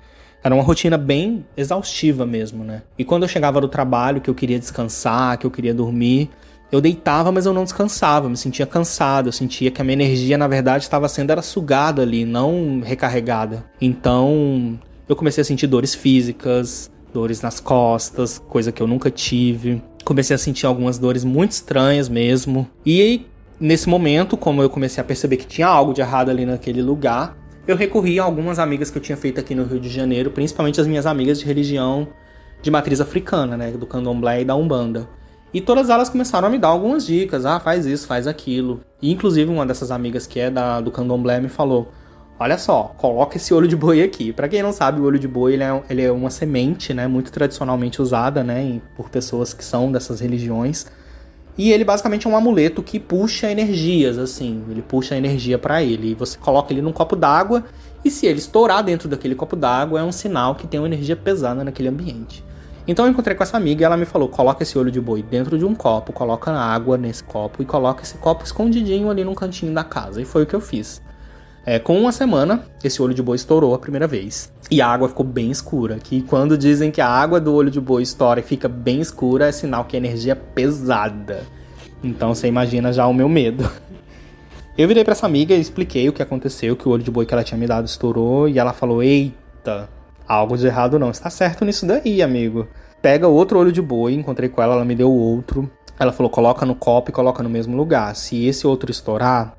era 0.44 0.56
uma 0.56 0.64
rotina 0.64 0.98
bem 0.98 1.46
exaustiva 1.56 2.26
mesmo, 2.26 2.64
né? 2.64 2.82
E 2.98 3.06
quando 3.06 3.24
eu 3.24 3.30
chegava 3.30 3.62
do 3.62 3.68
trabalho, 3.68 4.20
que 4.20 4.30
eu 4.30 4.36
queria 4.36 4.58
descansar, 4.58 5.38
que 5.38 5.46
eu 5.46 5.52
queria 5.52 5.74
dormir, 5.74 6.32
eu 6.76 6.82
deitava, 6.82 7.32
mas 7.32 7.46
eu 7.46 7.54
não 7.54 7.64
descansava, 7.64 8.28
me 8.28 8.36
sentia 8.36 8.66
cansado, 8.66 9.30
eu 9.30 9.32
sentia 9.32 9.72
que 9.72 9.82
a 9.82 9.84
minha 9.84 9.94
energia, 9.94 10.38
na 10.38 10.48
verdade, 10.48 10.84
estava 10.84 11.08
sendo 11.08 11.32
era 11.32 11.42
sugada 11.42 12.02
ali, 12.02 12.26
não 12.26 12.82
recarregada. 12.84 13.64
Então, 13.80 14.80
eu 15.08 15.16
comecei 15.16 15.42
a 15.42 15.46
sentir 15.46 15.68
dores 15.68 15.94
físicas, 15.94 16.92
dores 17.14 17.42
nas 17.42 17.60
costas, 17.60 18.42
coisa 18.50 18.72
que 18.72 18.82
eu 18.82 18.88
nunca 18.88 19.12
tive. 19.12 19.82
Comecei 20.04 20.36
a 20.36 20.40
sentir 20.40 20.66
algumas 20.66 20.98
dores 20.98 21.24
muito 21.24 21.52
estranhas 21.52 22.10
mesmo. 22.10 22.68
E 22.86 23.26
Nesse 23.60 23.88
momento, 23.88 24.36
como 24.36 24.62
eu 24.62 24.70
comecei 24.70 25.00
a 25.00 25.06
perceber 25.06 25.38
que 25.38 25.46
tinha 25.46 25.68
algo 25.68 25.94
de 25.94 26.02
errado 26.02 26.30
ali 26.30 26.46
naquele 26.46 26.82
lugar, 26.82 27.38
eu 27.66 27.78
recorri 27.78 28.20
a 28.20 28.24
algumas 28.24 28.60
amigas 28.60 28.92
que 28.92 28.98
eu 28.98 29.02
tinha 29.02 29.16
feito 29.16 29.40
aqui 29.40 29.56
no 29.56 29.64
Rio 29.64 29.80
de 29.80 29.88
Janeiro, 29.88 30.32
principalmente 30.32 30.82
as 30.82 30.88
minhas 30.88 31.06
amigas 31.06 31.40
de 31.40 31.46
religião 31.46 32.08
de 32.62 32.70
matriz 32.70 33.00
africana, 33.00 33.56
né, 33.56 33.72
do 33.72 33.86
candomblé 33.86 34.42
e 34.42 34.46
da 34.46 34.54
umbanda. 34.54 35.08
E 35.54 35.62
todas 35.62 35.90
elas 35.90 36.10
começaram 36.10 36.48
a 36.48 36.52
me 36.52 36.58
dar 36.58 36.70
algumas 36.70 37.06
dicas, 37.06 37.46
ah, 37.46 37.60
faz 37.60 37.86
isso, 37.86 38.08
faz 38.08 38.26
aquilo. 38.26 38.82
E 39.02 39.12
inclusive 39.12 39.52
uma 39.52 39.66
dessas 39.66 39.92
amigas 39.92 40.26
que 40.26 40.40
é 40.40 40.50
da, 40.50 40.82
do 40.82 40.90
candomblé 40.92 41.40
me 41.40 41.50
falou, 41.50 41.92
olha 42.40 42.58
só, 42.58 42.96
coloca 42.98 43.38
esse 43.38 43.54
olho 43.54 43.68
de 43.68 43.76
boi 43.76 44.02
aqui. 44.02 44.34
Para 44.34 44.48
quem 44.48 44.64
não 44.64 44.74
sabe, 44.74 45.00
o 45.00 45.04
olho 45.04 45.20
de 45.20 45.28
boi 45.28 45.54
ele 45.54 45.64
é, 45.64 45.84
ele 45.90 46.02
é 46.02 46.12
uma 46.12 46.32
semente, 46.32 46.94
né, 46.94 47.08
muito 47.08 47.32
tradicionalmente 47.32 48.02
usada, 48.02 48.44
né, 48.44 48.82
por 48.96 49.10
pessoas 49.10 49.54
que 49.54 49.64
são 49.64 49.92
dessas 49.92 50.20
religiões 50.20 50.88
e 51.58 51.72
ele 51.72 51.84
basicamente 51.84 52.26
é 52.26 52.30
um 52.30 52.36
amuleto 52.36 52.82
que 52.82 53.00
puxa 53.00 53.52
energias, 53.52 54.18
assim. 54.18 54.64
Ele 54.70 54.82
puxa 54.82 55.16
energia 55.16 55.60
para 55.60 55.84
ele. 55.84 56.12
E 56.12 56.16
você 56.16 56.38
coloca 56.38 56.74
ele 56.74 56.82
num 56.82 56.92
copo 56.92 57.16
d'água. 57.16 57.64
E 58.04 58.10
se 58.10 58.26
ele 58.26 58.40
estourar 58.40 58.84
dentro 58.84 59.08
daquele 59.08 59.36
copo 59.36 59.56
d'água, 59.56 60.00
é 60.00 60.04
um 60.04 60.12
sinal 60.12 60.56
que 60.56 60.68
tem 60.68 60.80
uma 60.80 60.88
energia 60.88 61.16
pesada 61.16 61.64
naquele 61.64 61.90
ambiente. 61.90 62.44
Então 62.88 63.06
eu 63.06 63.12
encontrei 63.12 63.36
com 63.36 63.44
essa 63.44 63.56
amiga 63.56 63.82
e 63.82 63.86
ela 63.86 63.96
me 63.96 64.06
falou: 64.06 64.28
coloca 64.28 64.64
esse 64.64 64.78
olho 64.78 64.92
de 64.92 65.00
boi 65.00 65.24
dentro 65.24 65.58
de 65.58 65.66
um 65.66 65.74
copo, 65.74 66.12
coloca 66.12 66.52
água 66.52 66.98
nesse 66.98 67.24
copo 67.24 67.62
e 67.62 67.66
coloca 67.66 68.04
esse 68.04 68.18
copo 68.18 68.44
escondidinho 68.44 69.10
ali 69.10 69.24
num 69.24 69.34
cantinho 69.34 69.74
da 69.74 69.84
casa. 69.84 70.22
E 70.22 70.26
foi 70.26 70.44
o 70.44 70.46
que 70.46 70.54
eu 70.54 70.62
fiz. 70.62 71.02
É, 71.66 71.80
com 71.80 71.98
uma 71.98 72.12
semana, 72.12 72.66
esse 72.84 73.02
olho 73.02 73.14
de 73.14 73.24
boi 73.24 73.38
estourou 73.38 73.74
a 73.74 73.80
primeira 73.80 74.06
vez. 74.06 74.52
E 74.70 74.82
a 74.82 74.88
água 74.88 75.08
ficou 75.08 75.26
bem 75.26 75.50
escura. 75.50 75.98
Que 75.98 76.22
quando 76.22 76.58
dizem 76.58 76.92
que 76.92 77.00
a 77.00 77.08
água 77.08 77.40
do 77.40 77.54
olho 77.54 77.72
de 77.72 77.80
boi 77.80 78.04
estoura 78.04 78.42
e 78.42 78.44
fica 78.44 78.68
bem 78.68 79.00
escura, 79.00 79.48
é 79.48 79.52
sinal 79.52 79.86
que 79.86 79.96
a 79.96 80.00
energia 80.00 80.34
é 80.34 80.36
pesada. 80.36 81.44
Então 82.04 82.36
você 82.36 82.48
imagina 82.48 82.92
já 82.92 83.08
o 83.08 83.14
meu 83.14 83.30
medo. 83.30 83.70
Eu 84.78 84.88
virei 84.88 85.04
para 85.04 85.14
essa 85.14 85.26
amiga 85.26 85.54
e 85.54 85.62
expliquei 85.62 86.10
o 86.10 86.14
que 86.14 86.22
aconteceu, 86.22 86.76
que 86.76 86.88
o 86.88 86.92
olho 86.92 87.04
de 87.04 87.12
boi 87.12 87.26
que 87.26 87.34
ela 87.34 87.44
tinha 87.44 87.58
me 87.58 87.68
dado 87.68 87.86
estourou, 87.86 88.50
e 88.50 88.58
ela 88.58 88.74
falou: 88.74 89.04
Eita, 89.04 89.88
algo 90.28 90.58
de 90.58 90.68
errado 90.68 90.98
não. 91.00 91.12
Está 91.12 91.30
certo 91.30 91.66
nisso 91.66 91.86
daí, 91.86 92.22
amigo. 92.22 92.68
Pega 93.02 93.28
outro 93.28 93.60
olho 93.60 93.72
de 93.72 93.82
boi, 93.82 94.14
encontrei 94.14 94.50
com 94.50 94.62
ela, 94.62 94.76
ela 94.76 94.86
me 94.86 94.96
deu 94.96 95.12
outro. 95.12 95.70
Ela 96.00 96.12
falou: 96.12 96.30
coloca 96.30 96.66
no 96.66 96.76
copo 96.76 97.12
e 97.12 97.14
coloca 97.14 97.44
no 97.44 97.50
mesmo 97.50 97.76
lugar. 97.76 98.16
Se 98.16 98.46
esse 98.46 98.66
outro 98.66 98.90
estourar, 98.90 99.58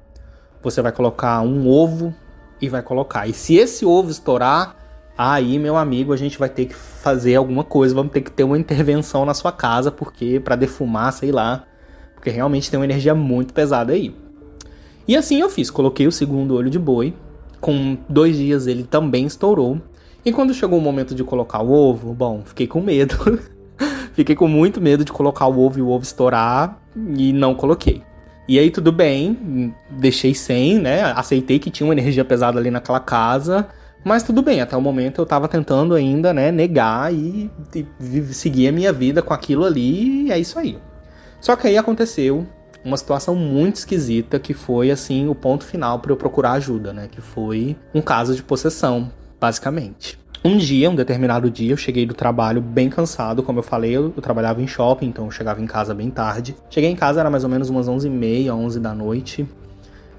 você 0.63 0.81
vai 0.81 0.93
colocar 0.93 1.41
um 1.43 1.69
ovo 1.69 2.15
e 2.61 2.69
vai 2.69 2.83
colocar. 2.83 3.27
E 3.27 3.33
se 3.33 3.57
esse 3.57 3.85
ovo 3.85 4.11
estourar, 4.11 4.77
aí, 5.17 5.59
meu 5.59 5.77
amigo, 5.77 6.13
a 6.13 6.17
gente 6.17 6.39
vai 6.39 6.49
ter 6.49 6.67
que 6.67 6.75
fazer 6.75 7.37
alguma 7.37 7.65
coisa, 7.65 7.95
vamos 7.95 8.13
ter 8.13 8.21
que 8.21 8.31
ter 8.31 8.45
uma 8.45 8.59
intervenção 8.59 9.25
na 9.25 9.35
sua 9.35 9.53
casa, 9.53 9.91
porque 9.91 10.41
para 10.41 10.57
defumar, 10.57 11.13
sei 11.13 11.31
lá, 11.31 11.65
porque 12.15 12.31
realmente 12.31 12.71
tem 12.71 12.79
uma 12.79 12.87
energia 12.87 13.15
muito 13.15 13.53
pesada 13.53 13.93
aí. 13.93 14.15
E 15.07 15.17
assim 15.17 15.39
eu 15.41 15.51
fiz, 15.51 15.71
coloquei 15.71 16.07
o 16.07 16.13
segundo 16.13 16.55
olho 16.55 16.71
de 16.71 16.79
boi. 16.79 17.15
Com 17.61 17.97
dois 18.09 18.37
dias 18.37 18.67
ele 18.67 18.85
também 18.85 19.27
estourou. 19.27 19.79
E 20.25 20.33
quando 20.33 20.55
chegou 20.55 20.79
o 20.79 20.83
momento 20.83 21.15
de 21.15 21.23
colocar 21.23 21.63
o 21.63 21.71
ovo, 21.71 22.15
bom, 22.15 22.43
fiquei 22.45 22.67
com 22.67 22.81
medo. 22.81 23.41
fiquei 24.15 24.35
com 24.35 24.49
muito 24.49 24.81
medo 24.81 25.05
de 25.05 25.13
colocar 25.13 25.47
o 25.47 25.61
ovo 25.61 25.79
e 25.79 25.83
o 25.83 25.89
ovo 25.89 26.03
estourar 26.03 26.81
e 27.17 27.33
não 27.33 27.55
coloquei. 27.55 28.03
E 28.49 28.59
aí 28.59 28.71
tudo 28.71 28.93
bem, 28.93 29.75
deixei 29.91 30.35
sem, 30.35 30.79
né? 30.79 31.03
Aceitei 31.17 31.59
que 31.59 31.71
tinha 31.71 31.87
uma 31.87 31.95
energia 31.95 32.25
pesada 32.25 32.59
ali 32.59 32.71
naquela 32.71 33.01
casa, 33.01 33.69
mas 34.05 34.23
tudo 34.23 34.43
bem, 34.43 34.61
até 34.61 34.77
o 34.77 34.83
momento 34.83 35.21
eu 35.23 35.27
tava 35.27 35.49
tentando 35.49 35.95
ainda, 35.95 36.33
né, 36.35 36.53
negar 36.53 37.13
e, 37.13 37.51
e 37.75 38.23
seguir 38.35 38.69
a 38.69 38.73
minha 38.73 38.93
vida 38.93 39.23
com 39.23 39.33
aquilo 39.33 39.65
ali, 39.65 40.27
e 40.27 40.33
é 40.33 40.39
isso 40.39 40.59
aí. 40.59 40.79
Só 41.41 41.57
que 41.57 41.67
aí 41.67 41.79
aconteceu 41.79 42.47
uma 42.85 42.99
situação 42.99 43.35
muito 43.35 43.77
esquisita 43.77 44.39
que 44.39 44.53
foi 44.53 44.91
assim 44.91 45.27
o 45.27 45.35
ponto 45.35 45.65
final 45.65 45.99
para 46.01 46.13
eu 46.13 46.17
procurar 46.17 46.53
ajuda, 46.53 46.93
né? 46.93 47.09
Que 47.11 47.23
foi 47.23 47.77
um 47.95 48.03
caso 48.03 48.37
de 48.37 48.43
possessão, 48.43 49.11
basicamente. 49.41 50.19
Um 50.47 50.59
dia, 50.59 50.91
um 50.91 50.95
determinado 50.95 51.51
dia, 51.51 51.73
eu 51.73 51.77
cheguei 51.77 52.05
do 52.05 52.13
trabalho 52.13 52.61
bem 52.61 52.91
cansado, 52.91 53.43
como 53.43 53.61
eu 53.61 53.63
falei, 53.63 53.93
eu, 53.93 54.13
eu 54.15 54.23
trabalhava 54.23 54.61
em 54.61 54.67
shopping, 54.67 55.07
então 55.07 55.25
eu 55.25 55.31
chegava 55.31 55.63
em 55.63 55.67
casa 55.67 55.95
bem 55.95 56.11
tarde. 56.11 56.55
Cheguei 56.69 56.91
em 56.91 56.97
casa, 56.97 57.21
era 57.21 57.31
mais 57.31 57.45
ou 57.45 57.51
menos 57.51 57.71
umas 57.71 57.89
11h30, 57.89 58.53
11 58.53 58.79
da 58.79 58.95
noite. 58.95 59.49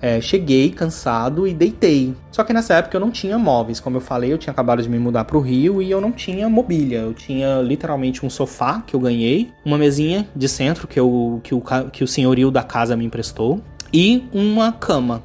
É, 0.01 0.19
cheguei 0.19 0.72
cansado 0.72 1.48
e 1.48 1.53
deitei. 1.53 2.15
Só 2.31 2.43
que 2.43 2.53
nessa 2.53 2.74
época 2.74 2.98
eu 2.98 3.01
não 3.01 3.12
tinha 3.12 3.38
móveis, 3.38 3.79
como 3.79 3.98
eu 3.98 4.01
falei, 4.01 4.34
eu 4.34 4.38
tinha 4.38 4.51
acabado 4.51 4.81
de 4.81 4.89
me 4.89 4.98
mudar 4.98 5.25
para 5.25 5.38
o 5.38 5.41
Rio 5.41 5.79
e 5.79 5.91
eu 5.91 6.01
não 6.01 6.12
tinha 6.12 6.50
mobília. 6.50 7.00
Eu 7.00 7.13
tinha 7.13 7.62
literalmente 7.62 8.25
um 8.25 8.29
sofá 8.29 8.84
que 8.86 8.95
eu 8.95 9.00
ganhei, 9.00 9.51
uma 9.63 9.77
mesinha 9.77 10.27
de 10.36 10.50
centro 10.50 10.88
que, 10.88 11.00
eu, 11.00 11.39
que, 11.43 11.53
o, 11.53 11.63
que 11.91 12.03
o 12.03 12.07
senhorio 12.07 12.50
da 12.50 12.63
casa 12.63 12.95
me 12.95 13.05
emprestou 13.05 13.62
e 13.93 14.27
uma 14.34 14.72
cama. 14.72 15.24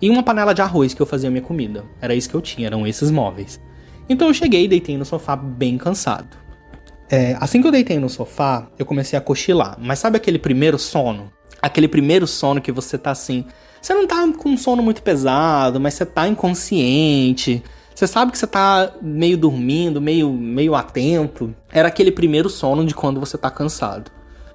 E 0.00 0.08
uma 0.08 0.22
panela 0.22 0.54
de 0.54 0.62
arroz 0.62 0.94
que 0.94 1.02
eu 1.02 1.06
fazia 1.06 1.30
minha 1.30 1.42
comida. 1.42 1.84
Era 2.00 2.14
isso 2.14 2.28
que 2.28 2.34
eu 2.34 2.40
tinha, 2.40 2.66
eram 2.66 2.86
esses 2.86 3.10
móveis. 3.10 3.60
Então 4.08 4.28
eu 4.28 4.34
cheguei 4.34 4.64
e 4.64 4.68
deitei 4.68 4.96
no 4.96 5.04
sofá 5.04 5.36
bem 5.36 5.76
cansado. 5.76 6.36
É, 7.10 7.36
assim 7.40 7.60
que 7.60 7.66
eu 7.66 7.72
deitei 7.72 7.98
no 7.98 8.08
sofá, 8.08 8.68
eu 8.78 8.86
comecei 8.86 9.18
a 9.18 9.22
cochilar. 9.22 9.76
Mas 9.80 9.98
sabe 9.98 10.16
aquele 10.16 10.38
primeiro 10.38 10.78
sono? 10.78 11.32
Aquele 11.60 11.88
primeiro 11.88 12.26
sono 12.26 12.60
que 12.60 12.70
você 12.70 12.96
tá 12.96 13.10
assim. 13.10 13.44
Você 13.80 13.94
não 13.94 14.06
tá 14.06 14.26
com 14.36 14.50
um 14.50 14.56
sono 14.56 14.82
muito 14.82 15.02
pesado, 15.02 15.80
mas 15.80 15.94
você 15.94 16.06
tá 16.06 16.28
inconsciente. 16.28 17.62
Você 17.94 18.06
sabe 18.06 18.30
que 18.30 18.38
você 18.38 18.46
tá 18.46 18.92
meio 19.02 19.36
dormindo, 19.36 20.00
meio, 20.00 20.30
meio 20.32 20.74
atento. 20.74 21.54
Era 21.72 21.88
aquele 21.88 22.12
primeiro 22.12 22.48
sono 22.48 22.84
de 22.84 22.94
quando 22.94 23.18
você 23.18 23.36
tá 23.36 23.50
cansado. 23.50 24.10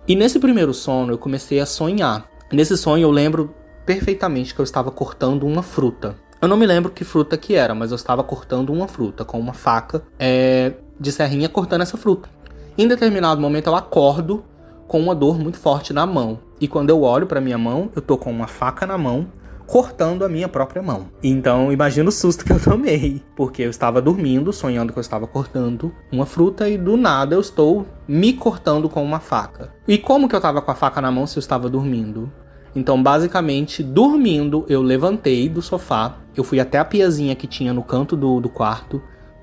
E 0.07 0.15
nesse 0.15 0.39
primeiro 0.39 0.73
sono 0.73 1.11
eu 1.11 1.17
comecei 1.17 1.59
a 1.59 1.65
sonhar. 1.65 2.25
Nesse 2.51 2.77
sonho 2.77 3.03
eu 3.03 3.11
lembro 3.11 3.53
perfeitamente 3.85 4.53
que 4.53 4.59
eu 4.59 4.63
estava 4.63 4.91
cortando 4.91 5.45
uma 5.45 5.63
fruta. 5.63 6.15
Eu 6.41 6.47
não 6.47 6.57
me 6.57 6.65
lembro 6.65 6.91
que 6.91 7.03
fruta 7.03 7.37
que 7.37 7.55
era, 7.55 7.73
mas 7.73 7.91
eu 7.91 7.95
estava 7.95 8.23
cortando 8.23 8.71
uma 8.71 8.87
fruta 8.87 9.23
com 9.23 9.39
uma 9.39 9.53
faca 9.53 10.03
é, 10.19 10.73
de 10.99 11.11
serrinha 11.11 11.47
cortando 11.47 11.81
essa 11.81 11.97
fruta. 11.97 12.29
Em 12.77 12.87
determinado 12.87 13.39
momento 13.39 13.67
eu 13.67 13.75
acordo 13.75 14.43
com 14.87 14.99
uma 14.99 15.15
dor 15.15 15.39
muito 15.39 15.57
forte 15.57 15.93
na 15.93 16.05
mão. 16.05 16.39
E 16.59 16.67
quando 16.67 16.89
eu 16.89 17.01
olho 17.01 17.27
para 17.27 17.41
minha 17.41 17.57
mão, 17.57 17.89
eu 17.95 18.01
tô 18.01 18.17
com 18.17 18.31
uma 18.31 18.47
faca 18.47 18.85
na 18.85 18.97
mão, 18.97 19.27
cortando 19.65 20.23
a 20.23 20.29
minha 20.29 20.47
própria 20.47 20.81
mão. 20.81 21.07
Então, 21.23 21.71
imagina 21.71 22.09
o 22.09 22.11
susto 22.11 22.45
que 22.45 22.51
eu 22.51 22.59
tomei, 22.59 23.23
porque 23.35 23.63
eu 23.63 23.69
estava 23.69 24.01
dormindo, 24.01 24.51
sonhando 24.51 24.91
que 24.91 24.99
eu 24.99 25.01
estava 25.01 25.25
cortando 25.25 25.93
uma 26.11 26.25
fruta 26.25 26.69
e 26.69 26.77
do 26.77 26.97
nada 26.97 27.35
eu 27.35 27.41
estou 27.41 27.85
me 28.07 28.33
cortando 28.33 28.89
com 28.89 29.03
uma 29.03 29.19
faca. 29.19 29.73
E 29.87 29.97
como 29.97 30.27
que 30.27 30.35
eu 30.35 30.39
estava 30.39 30.61
com 30.61 30.71
a 30.71 30.75
faca 30.75 31.01
na 31.01 31.11
mão 31.11 31.25
se 31.25 31.37
eu 31.37 31.41
estava 31.41 31.69
dormindo? 31.69 32.31
Então, 32.75 33.01
basicamente, 33.01 33.83
dormindo, 33.83 34.65
eu 34.67 34.81
levantei 34.81 35.47
do 35.47 35.61
sofá, 35.61 36.17
eu 36.35 36.43
fui 36.43 36.59
até 36.59 36.79
a 36.79 36.85
piazinha 36.85 37.35
que 37.35 37.45
tinha 37.45 37.73
no 37.73 37.83
canto 37.83 38.15
do, 38.15 38.39
do 38.39 38.49
quarto, 38.49 39.01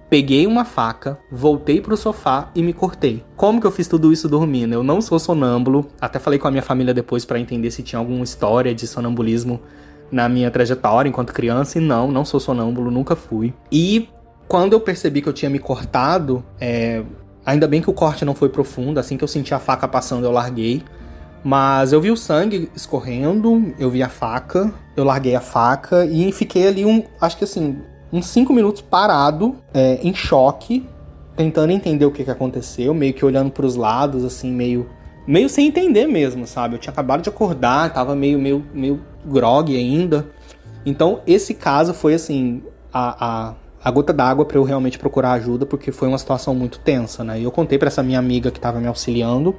peguei 0.08 0.46
uma 0.46 0.64
faca, 0.64 1.18
voltei 1.30 1.80
pro 1.80 1.96
sofá 1.96 2.50
e 2.54 2.62
me 2.62 2.72
cortei. 2.72 3.24
Como 3.36 3.60
que 3.60 3.66
eu 3.66 3.70
fiz 3.70 3.86
tudo 3.86 4.12
isso 4.12 4.28
dormindo? 4.28 4.74
Eu 4.74 4.82
não 4.82 5.00
sou 5.00 5.18
sonâmbulo, 5.18 5.86
até 6.00 6.18
falei 6.18 6.38
com 6.38 6.48
a 6.48 6.50
minha 6.50 6.62
família 6.62 6.92
depois 6.92 7.24
para 7.24 7.38
entender 7.38 7.70
se 7.70 7.82
tinha 7.82 8.00
alguma 8.00 8.24
história 8.24 8.74
de 8.74 8.86
sonambulismo 8.88 9.60
na 10.10 10.28
minha 10.28 10.50
trajetória 10.50 11.08
enquanto 11.08 11.32
criança, 11.32 11.78
e 11.78 11.80
não, 11.80 12.10
não 12.10 12.24
sou 12.24 12.40
sonâmbulo, 12.40 12.90
nunca 12.90 13.14
fui. 13.14 13.54
E 13.70 14.08
quando 14.48 14.72
eu 14.72 14.80
percebi 14.80 15.22
que 15.22 15.28
eu 15.28 15.32
tinha 15.32 15.48
me 15.48 15.60
cortado, 15.60 16.44
é, 16.60 17.04
ainda 17.46 17.68
bem 17.68 17.80
que 17.80 17.88
o 17.88 17.92
corte 17.92 18.24
não 18.24 18.34
foi 18.34 18.48
profundo, 18.48 18.98
assim 18.98 19.16
que 19.16 19.22
eu 19.22 19.28
senti 19.28 19.54
a 19.54 19.60
faca 19.60 19.86
passando 19.86 20.24
eu 20.24 20.32
larguei. 20.32 20.82
Mas 21.42 21.92
eu 21.92 22.00
vi 22.00 22.10
o 22.10 22.16
sangue 22.16 22.70
escorrendo, 22.74 23.74
eu 23.78 23.90
vi 23.90 24.02
a 24.02 24.08
faca, 24.08 24.72
eu 24.94 25.04
larguei 25.04 25.34
a 25.34 25.40
faca 25.40 26.04
e 26.04 26.30
fiquei 26.32 26.68
ali 26.68 26.84
um, 26.84 27.02
acho 27.20 27.38
que 27.38 27.44
assim, 27.44 27.78
uns 28.12 28.26
5 28.26 28.52
minutos 28.52 28.82
parado, 28.82 29.56
é, 29.72 29.98
em 30.02 30.14
choque, 30.14 30.86
tentando 31.36 31.72
entender 31.72 32.04
o 32.04 32.10
que, 32.10 32.24
que 32.24 32.30
aconteceu, 32.30 32.92
meio 32.92 33.14
que 33.14 33.24
olhando 33.24 33.50
para 33.50 33.64
os 33.64 33.74
lados, 33.74 34.24
assim, 34.24 34.52
meio 34.52 34.86
meio 35.26 35.48
sem 35.48 35.68
entender 35.68 36.06
mesmo, 36.06 36.46
sabe? 36.46 36.74
Eu 36.74 36.78
tinha 36.78 36.92
acabado 36.92 37.22
de 37.22 37.28
acordar, 37.28 37.92
tava 37.92 38.14
meio 38.14 38.38
meio 38.38 38.64
meio 38.74 39.00
grog 39.24 39.74
ainda. 39.74 40.26
Então, 40.84 41.20
esse 41.26 41.54
caso 41.54 41.94
foi 41.94 42.14
assim, 42.14 42.62
a, 42.92 43.26
a, 43.26 43.54
a 43.82 43.90
gota 43.90 44.12
d'água 44.12 44.44
para 44.44 44.58
eu 44.58 44.62
realmente 44.62 44.98
procurar 44.98 45.32
ajuda, 45.32 45.64
porque 45.64 45.92
foi 45.92 46.08
uma 46.08 46.18
situação 46.18 46.54
muito 46.54 46.78
tensa, 46.80 47.24
né? 47.24 47.40
E 47.40 47.44
eu 47.44 47.50
contei 47.50 47.78
para 47.78 47.88
essa 47.88 48.02
minha 48.02 48.18
amiga 48.18 48.50
que 48.50 48.58
estava 48.58 48.80
me 48.80 48.86
auxiliando. 48.86 49.54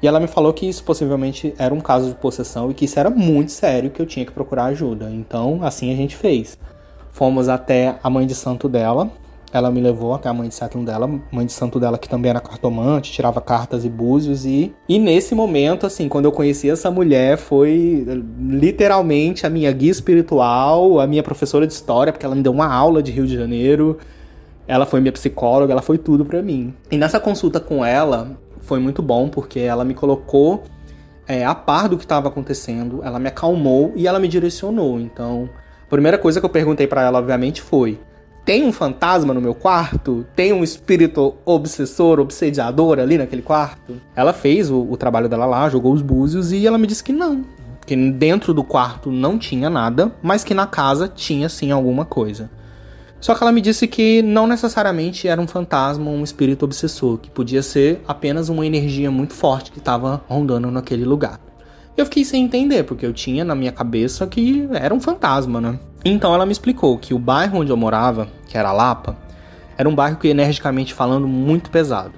E 0.00 0.06
ela 0.06 0.20
me 0.20 0.28
falou 0.28 0.52
que 0.52 0.66
isso 0.66 0.84
possivelmente 0.84 1.52
era 1.58 1.74
um 1.74 1.80
caso 1.80 2.08
de 2.08 2.14
possessão 2.14 2.70
e 2.70 2.74
que 2.74 2.84
isso 2.84 2.98
era 2.98 3.10
muito 3.10 3.50
sério, 3.50 3.90
que 3.90 4.00
eu 4.00 4.06
tinha 4.06 4.24
que 4.24 4.32
procurar 4.32 4.66
ajuda. 4.66 5.10
Então, 5.10 5.60
assim 5.62 5.92
a 5.92 5.96
gente 5.96 6.14
fez. 6.14 6.56
Fomos 7.10 7.48
até 7.48 7.96
a 8.02 8.08
mãe 8.08 8.26
de 8.26 8.34
santo 8.34 8.68
dela. 8.68 9.10
Ela 9.52 9.70
me 9.70 9.80
levou 9.80 10.14
até 10.14 10.28
a 10.28 10.32
mãe 10.32 10.48
de 10.48 10.54
santo 10.54 10.78
dela, 10.80 11.08
mãe 11.32 11.46
de 11.46 11.52
santo 11.52 11.80
dela 11.80 11.96
que 11.96 12.08
também 12.08 12.28
era 12.28 12.38
cartomante, 12.38 13.10
tirava 13.10 13.40
cartas 13.40 13.82
e 13.82 13.88
búzios 13.88 14.44
e 14.44 14.74
e 14.86 14.98
nesse 14.98 15.34
momento 15.34 15.86
assim, 15.86 16.06
quando 16.06 16.26
eu 16.26 16.32
conheci 16.32 16.68
essa 16.68 16.90
mulher, 16.90 17.38
foi 17.38 18.06
literalmente 18.38 19.46
a 19.46 19.50
minha 19.50 19.72
guia 19.72 19.90
espiritual, 19.90 21.00
a 21.00 21.06
minha 21.06 21.22
professora 21.22 21.66
de 21.66 21.72
história, 21.72 22.12
porque 22.12 22.26
ela 22.26 22.34
me 22.34 22.42
deu 22.42 22.52
uma 22.52 22.66
aula 22.66 23.02
de 23.02 23.10
Rio 23.10 23.26
de 23.26 23.34
Janeiro. 23.34 23.98
Ela 24.66 24.84
foi 24.84 25.00
minha 25.00 25.12
psicóloga, 25.12 25.72
ela 25.72 25.80
foi 25.80 25.96
tudo 25.96 26.26
para 26.26 26.42
mim. 26.42 26.74
E 26.90 26.98
nessa 26.98 27.18
consulta 27.18 27.58
com 27.58 27.82
ela, 27.82 28.36
foi 28.68 28.78
muito 28.78 29.00
bom, 29.00 29.30
porque 29.30 29.60
ela 29.60 29.82
me 29.82 29.94
colocou 29.94 30.64
é, 31.26 31.42
a 31.44 31.54
par 31.54 31.88
do 31.88 31.96
que 31.96 32.04
estava 32.04 32.28
acontecendo, 32.28 33.00
ela 33.02 33.18
me 33.18 33.28
acalmou 33.28 33.94
e 33.96 34.06
ela 34.06 34.18
me 34.18 34.28
direcionou. 34.28 35.00
Então, 35.00 35.48
a 35.82 35.88
primeira 35.88 36.18
coisa 36.18 36.38
que 36.38 36.44
eu 36.44 36.50
perguntei 36.50 36.86
para 36.86 37.02
ela, 37.02 37.18
obviamente, 37.18 37.62
foi: 37.62 37.98
tem 38.44 38.64
um 38.64 38.72
fantasma 38.72 39.32
no 39.32 39.40
meu 39.40 39.54
quarto? 39.54 40.26
Tem 40.36 40.52
um 40.52 40.62
espírito 40.62 41.34
obsessor, 41.46 42.20
obsediador 42.20 42.98
ali 42.98 43.16
naquele 43.16 43.40
quarto? 43.40 43.94
Ela 44.14 44.34
fez 44.34 44.70
o, 44.70 44.82
o 44.82 44.96
trabalho 44.98 45.30
dela 45.30 45.46
lá, 45.46 45.68
jogou 45.70 45.94
os 45.94 46.02
búzios 46.02 46.52
e 46.52 46.66
ela 46.66 46.76
me 46.76 46.86
disse 46.86 47.02
que 47.02 47.12
não. 47.12 47.44
Que 47.86 47.96
dentro 47.96 48.52
do 48.52 48.62
quarto 48.62 49.10
não 49.10 49.38
tinha 49.38 49.70
nada, 49.70 50.12
mas 50.22 50.44
que 50.44 50.52
na 50.52 50.66
casa 50.66 51.08
tinha 51.08 51.48
sim 51.48 51.70
alguma 51.70 52.04
coisa. 52.04 52.50
Só 53.20 53.34
que 53.34 53.42
ela 53.42 53.50
me 53.50 53.60
disse 53.60 53.86
que 53.86 54.22
não 54.22 54.46
necessariamente 54.46 55.26
era 55.26 55.40
um 55.40 55.46
fantasma 55.46 56.08
ou 56.08 56.16
um 56.16 56.22
espírito 56.22 56.64
obsessor, 56.64 57.18
que 57.18 57.30
podia 57.30 57.62
ser 57.62 58.00
apenas 58.06 58.48
uma 58.48 58.64
energia 58.64 59.10
muito 59.10 59.34
forte 59.34 59.72
que 59.72 59.78
estava 59.78 60.22
rondando 60.28 60.70
naquele 60.70 61.04
lugar. 61.04 61.40
Eu 61.96 62.04
fiquei 62.04 62.24
sem 62.24 62.44
entender, 62.44 62.84
porque 62.84 63.04
eu 63.04 63.12
tinha 63.12 63.44
na 63.44 63.56
minha 63.56 63.72
cabeça 63.72 64.24
que 64.26 64.68
era 64.72 64.94
um 64.94 65.00
fantasma, 65.00 65.60
né? 65.60 65.80
Então 66.04 66.32
ela 66.32 66.46
me 66.46 66.52
explicou 66.52 66.96
que 66.96 67.12
o 67.12 67.18
bairro 67.18 67.58
onde 67.58 67.72
eu 67.72 67.76
morava, 67.76 68.28
que 68.46 68.56
era 68.56 68.70
Lapa, 68.70 69.16
era 69.76 69.88
um 69.88 69.94
bairro 69.94 70.16
que, 70.16 70.28
energicamente 70.28 70.94
falando, 70.94 71.26
muito 71.26 71.70
pesado. 71.70 72.12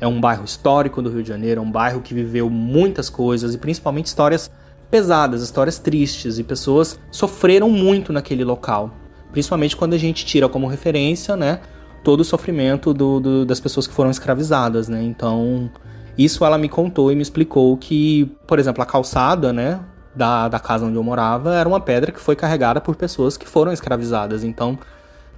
É 0.00 0.06
um 0.06 0.18
bairro 0.18 0.44
histórico 0.44 1.02
do 1.02 1.10
Rio 1.10 1.22
de 1.22 1.28
Janeiro, 1.28 1.60
é 1.60 1.64
um 1.64 1.70
bairro 1.70 2.00
que 2.00 2.14
viveu 2.14 2.48
muitas 2.48 3.10
coisas 3.10 3.54
e 3.54 3.58
principalmente 3.58 4.06
histórias 4.06 4.50
pesadas, 4.90 5.42
histórias 5.42 5.78
tristes, 5.78 6.38
e 6.38 6.42
pessoas 6.42 6.98
sofreram 7.10 7.68
muito 7.68 8.12
naquele 8.12 8.44
local. 8.44 8.90
Principalmente 9.32 9.76
quando 9.76 9.94
a 9.94 9.98
gente 9.98 10.24
tira 10.24 10.48
como 10.48 10.66
referência, 10.66 11.36
né, 11.36 11.60
todo 12.02 12.20
o 12.20 12.24
sofrimento 12.24 12.94
do, 12.94 13.20
do, 13.20 13.46
das 13.46 13.60
pessoas 13.60 13.86
que 13.86 13.92
foram 13.92 14.10
escravizadas, 14.10 14.88
né? 14.88 15.02
Então, 15.02 15.70
isso 16.16 16.44
ela 16.44 16.58
me 16.58 16.68
contou 16.68 17.12
e 17.12 17.14
me 17.14 17.22
explicou 17.22 17.76
que, 17.76 18.24
por 18.46 18.58
exemplo, 18.58 18.82
a 18.82 18.86
calçada, 18.86 19.52
né, 19.52 19.80
da, 20.14 20.48
da 20.48 20.58
casa 20.58 20.84
onde 20.84 20.96
eu 20.96 21.02
morava 21.02 21.54
era 21.54 21.68
uma 21.68 21.80
pedra 21.80 22.10
que 22.10 22.20
foi 22.20 22.34
carregada 22.34 22.80
por 22.80 22.96
pessoas 22.96 23.36
que 23.36 23.46
foram 23.46 23.72
escravizadas. 23.72 24.42
Então, 24.42 24.78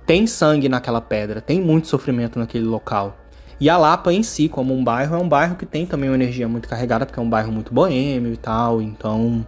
tem 0.07 0.27
sangue 0.27 0.69
naquela 0.69 1.01
pedra, 1.01 1.41
tem 1.41 1.61
muito 1.61 1.87
sofrimento 1.89 2.39
naquele 2.39 2.65
local. 2.65 3.17
E 3.61 3.69
a 3.69 3.77
Lapa 3.77 4.11
em 4.11 4.23
si, 4.23 4.49
como 4.49 4.75
um 4.75 4.83
bairro, 4.83 5.15
é 5.15 5.19
um 5.19 5.29
bairro 5.29 5.55
que 5.55 5.67
tem 5.67 5.85
também 5.85 6.09
uma 6.09 6.17
energia 6.17 6.49
muito 6.49 6.67
carregada, 6.67 7.05
porque 7.05 7.21
é 7.21 7.23
um 7.23 7.29
bairro 7.29 7.53
muito 7.53 7.75
boêmio 7.75 8.33
e 8.33 8.37
tal. 8.37 8.81
Então, 8.81 9.47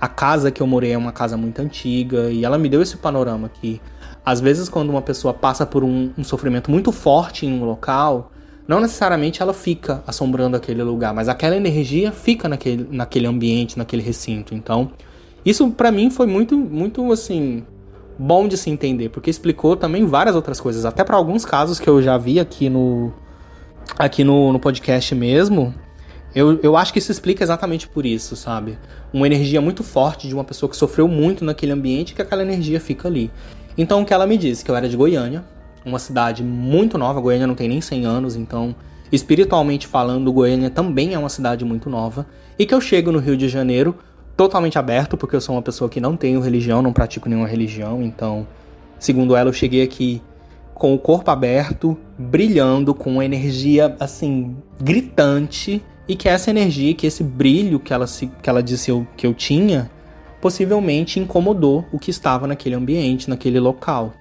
a 0.00 0.08
casa 0.08 0.50
que 0.50 0.60
eu 0.60 0.66
morei 0.66 0.92
é 0.92 0.98
uma 0.98 1.12
casa 1.12 1.36
muito 1.36 1.60
antiga 1.60 2.30
e 2.30 2.44
ela 2.44 2.58
me 2.58 2.68
deu 2.68 2.82
esse 2.82 2.96
panorama 2.96 3.48
que 3.48 3.80
às 4.24 4.40
vezes 4.40 4.68
quando 4.68 4.90
uma 4.90 5.02
pessoa 5.02 5.34
passa 5.34 5.64
por 5.66 5.84
um, 5.84 6.10
um 6.16 6.24
sofrimento 6.24 6.70
muito 6.70 6.90
forte 6.92 7.46
em 7.46 7.52
um 7.60 7.64
local, 7.64 8.32
não 8.66 8.80
necessariamente 8.80 9.42
ela 9.42 9.52
fica 9.52 10.02
assombrando 10.06 10.56
aquele 10.56 10.82
lugar, 10.82 11.12
mas 11.12 11.28
aquela 11.28 11.56
energia 11.56 12.10
fica 12.10 12.48
naquele, 12.48 12.88
naquele 12.90 13.26
ambiente, 13.26 13.76
naquele 13.76 14.02
recinto. 14.02 14.54
Então, 14.54 14.90
Isso 15.44 15.70
para 15.70 15.92
mim 15.92 16.10
foi 16.10 16.26
muito, 16.26 16.56
muito 16.56 17.12
assim, 17.12 17.64
bom 18.18 18.48
de 18.48 18.56
se 18.56 18.70
entender, 18.70 19.10
porque 19.10 19.28
explicou 19.28 19.76
também 19.76 20.06
várias 20.06 20.34
outras 20.34 20.58
coisas, 20.60 20.84
até 20.86 21.04
para 21.04 21.16
alguns 21.16 21.44
casos 21.44 21.78
que 21.78 21.88
eu 21.88 22.00
já 22.00 22.16
vi 22.16 22.40
aqui 22.40 22.70
no 22.70 23.12
aqui 23.98 24.24
no, 24.24 24.52
no 24.52 24.58
podcast 24.58 25.14
mesmo. 25.14 25.74
Eu, 26.34 26.58
eu 26.62 26.76
acho 26.76 26.92
que 26.92 26.98
isso 26.98 27.12
explica 27.12 27.44
exatamente 27.44 27.86
por 27.86 28.04
isso, 28.04 28.34
sabe? 28.34 28.76
Uma 29.12 29.26
energia 29.26 29.60
muito 29.60 29.84
forte 29.84 30.26
de 30.26 30.34
uma 30.34 30.42
pessoa 30.42 30.68
que 30.68 30.76
sofreu 30.76 31.06
muito 31.06 31.44
naquele 31.44 31.72
ambiente 31.72 32.14
que 32.14 32.20
aquela 32.20 32.42
energia 32.42 32.80
fica 32.80 33.06
ali. 33.06 33.30
Então 33.78 34.02
o 34.02 34.04
que 34.04 34.12
ela 34.12 34.26
me 34.26 34.36
disse, 34.36 34.64
que 34.64 34.70
eu 34.70 34.76
era 34.76 34.88
de 34.88 34.96
Goiânia, 34.96 35.44
uma 35.84 35.98
cidade 35.98 36.42
muito 36.42 36.98
nova, 36.98 37.20
Goiânia 37.20 37.46
não 37.46 37.54
tem 37.54 37.68
nem 37.68 37.80
100 37.80 38.04
anos, 38.04 38.36
então 38.36 38.74
espiritualmente 39.12 39.86
falando, 39.86 40.32
Goiânia 40.32 40.70
também 40.70 41.14
é 41.14 41.18
uma 41.18 41.28
cidade 41.28 41.64
muito 41.64 41.88
nova, 41.88 42.26
e 42.58 42.66
que 42.66 42.74
eu 42.74 42.80
chego 42.80 43.12
no 43.12 43.18
Rio 43.18 43.36
de 43.36 43.48
Janeiro 43.48 43.96
totalmente 44.36 44.78
aberto, 44.78 45.16
porque 45.16 45.36
eu 45.36 45.40
sou 45.40 45.54
uma 45.54 45.62
pessoa 45.62 45.88
que 45.88 46.00
não 46.00 46.16
tenho 46.16 46.40
religião, 46.40 46.82
não 46.82 46.92
pratico 46.92 47.28
nenhuma 47.28 47.46
religião, 47.46 48.02
então, 48.02 48.46
segundo 48.98 49.36
ela, 49.36 49.50
eu 49.50 49.52
cheguei 49.52 49.82
aqui 49.82 50.20
com 50.72 50.92
o 50.92 50.98
corpo 50.98 51.30
aberto, 51.30 51.96
brilhando, 52.18 52.92
com 52.92 53.12
uma 53.12 53.24
energia 53.24 53.94
assim 54.00 54.56
gritante, 54.80 55.80
e 56.06 56.14
que 56.14 56.28
essa 56.28 56.50
energia, 56.50 56.94
que 56.94 57.06
esse 57.06 57.22
brilho 57.22 57.80
que 57.80 57.92
ela, 57.92 58.06
se, 58.06 58.30
que 58.42 58.48
ela 58.48 58.62
disse 58.62 58.90
eu, 58.90 59.06
que 59.16 59.26
eu 59.26 59.32
tinha, 59.32 59.90
possivelmente 60.40 61.18
incomodou 61.18 61.86
o 61.90 61.98
que 61.98 62.10
estava 62.10 62.46
naquele 62.46 62.74
ambiente, 62.74 63.30
naquele 63.30 63.58
local. 63.58 64.12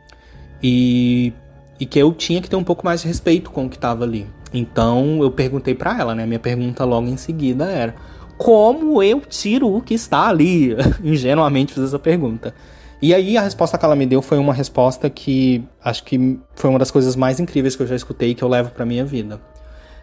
E, 0.61 1.33
e 1.79 1.85
que 1.85 1.99
eu 1.99 2.13
tinha 2.13 2.41
que 2.41 2.49
ter 2.49 2.55
um 2.55 2.63
pouco 2.63 2.85
mais 2.85 3.01
de 3.01 3.07
respeito 3.07 3.51
com 3.51 3.65
o 3.65 3.69
que 3.69 3.75
estava 3.75 4.05
ali. 4.05 4.25
Então 4.53 5.21
eu 5.21 5.31
perguntei 5.31 5.75
para 5.75 5.99
ela, 5.99 6.15
né? 6.15 6.25
Minha 6.25 6.39
pergunta 6.39 6.85
logo 6.85 7.07
em 7.07 7.17
seguida 7.17 7.65
era: 7.65 7.95
como 8.37 9.03
eu 9.03 9.19
tiro 9.19 9.75
o 9.75 9.81
que 9.81 9.93
está 9.93 10.29
ali? 10.29 10.75
Ingenuamente 11.03 11.73
fiz 11.73 11.83
essa 11.83 11.99
pergunta. 11.99 12.53
E 13.01 13.13
aí 13.13 13.35
a 13.35 13.41
resposta 13.41 13.77
que 13.77 13.83
ela 13.83 13.97
me 13.97 14.05
deu 14.05 14.21
foi 14.21 14.37
uma 14.37 14.53
resposta 14.53 15.09
que 15.09 15.61
acho 15.83 16.05
que 16.05 16.39
foi 16.55 16.69
uma 16.69 16.79
das 16.79 16.89
coisas 16.89 17.17
mais 17.17 17.37
incríveis 17.37 17.75
que 17.75 17.83
eu 17.83 17.87
já 17.87 17.97
escutei 17.97 18.29
e 18.29 18.35
que 18.35 18.43
eu 18.43 18.47
levo 18.47 18.71
para 18.71 18.85
minha 18.85 19.03
vida. 19.03 19.41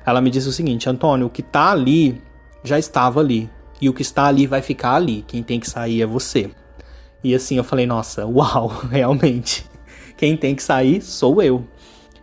Ela 0.04 0.20
me 0.20 0.30
disse 0.30 0.48
o 0.48 0.52
seguinte: 0.52 0.88
Antônio, 0.88 1.26
o 1.26 1.30
que 1.30 1.42
tá 1.42 1.70
ali 1.70 2.20
já 2.62 2.78
estava 2.78 3.20
ali. 3.20 3.48
E 3.80 3.88
o 3.88 3.94
que 3.94 4.02
está 4.02 4.26
ali 4.26 4.46
vai 4.46 4.60
ficar 4.60 4.94
ali. 4.94 5.24
Quem 5.26 5.42
tem 5.42 5.58
que 5.58 5.68
sair 5.68 6.02
é 6.02 6.06
você. 6.06 6.50
E 7.24 7.34
assim 7.34 7.56
eu 7.56 7.64
falei: 7.64 7.86
nossa, 7.86 8.26
uau, 8.26 8.68
realmente. 8.90 9.64
Quem 10.16 10.36
tem 10.36 10.54
que 10.54 10.62
sair 10.62 11.00
sou 11.00 11.42
eu. 11.42 11.64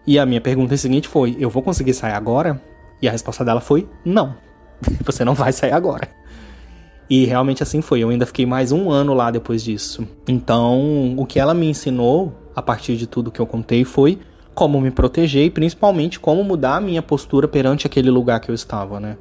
E 0.06 0.18
a 0.20 0.26
minha 0.26 0.42
pergunta 0.42 0.78
seguinte 0.78 1.08
foi: 1.08 1.36
eu 1.40 1.50
vou 1.50 1.64
conseguir 1.64 1.94
sair 1.94 2.14
agora? 2.14 2.62
E 3.02 3.08
a 3.08 3.12
resposta 3.12 3.44
dela 3.44 3.62
foi: 3.62 3.88
não. 4.06 4.36
Você 5.04 5.26
não 5.26 5.34
vai 5.34 5.52
sair 5.52 5.72
agora. 5.72 6.08
E 7.10 7.26
realmente 7.26 7.64
assim 7.64 7.82
foi. 7.82 8.02
Eu 8.02 8.10
ainda 8.10 8.26
fiquei 8.26 8.46
mais 8.46 8.72
um 8.72 8.92
ano 8.92 9.14
lá 9.14 9.32
depois 9.32 9.64
disso. 9.64 10.08
Então, 10.28 11.16
o 11.18 11.26
que 11.26 11.40
ela 11.40 11.54
me 11.54 11.68
ensinou, 11.68 12.34
a 12.56 12.62
partir 12.62 12.98
de 12.98 13.08
tudo 13.08 13.32
que 13.32 13.40
eu 13.40 13.48
contei, 13.48 13.86
foi 13.86 14.20
como 14.58 14.82
me 14.82 14.90
proteger 14.90 15.46
e 15.46 15.52
principalmente 15.52 16.20
como 16.20 16.44
mudar 16.44 16.78
a 16.78 16.82
minha 16.82 17.04
postura 17.04 17.48
perante 17.48 17.86
aquele 17.86 18.10
lugar 18.10 18.40
que 18.40 18.50
eu 18.50 18.56
estava, 18.56 19.00
né? 19.00 19.16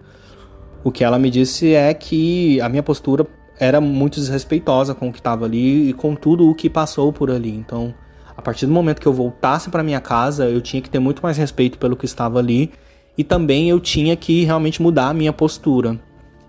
O 0.82 0.90
que 0.90 1.04
ela 1.04 1.18
me 1.18 1.28
disse 1.28 1.74
é 1.74 1.92
que 1.92 2.58
a 2.62 2.70
minha 2.70 2.82
postura 2.82 3.26
era 3.60 3.78
muito 3.78 4.18
desrespeitosa 4.18 4.94
com 4.94 5.10
o 5.10 5.12
que 5.12 5.18
estava 5.18 5.44
ali 5.44 5.90
e 5.90 5.92
com 5.92 6.14
tudo 6.14 6.48
o 6.48 6.54
que 6.54 6.70
passou 6.70 7.12
por 7.12 7.30
ali. 7.30 7.54
Então, 7.54 7.92
a 8.34 8.40
partir 8.40 8.64
do 8.64 8.72
momento 8.72 8.98
que 8.98 9.06
eu 9.06 9.12
voltasse 9.12 9.68
para 9.68 9.82
minha 9.82 10.00
casa, 10.00 10.48
eu 10.48 10.62
tinha 10.62 10.80
que 10.80 10.88
ter 10.88 11.00
muito 11.00 11.22
mais 11.22 11.36
respeito 11.36 11.76
pelo 11.76 11.96
que 11.96 12.06
estava 12.06 12.38
ali 12.38 12.72
e 13.18 13.22
também 13.22 13.68
eu 13.68 13.78
tinha 13.78 14.16
que 14.16 14.42
realmente 14.42 14.80
mudar 14.80 15.10
a 15.10 15.14
minha 15.14 15.34
postura. 15.34 16.00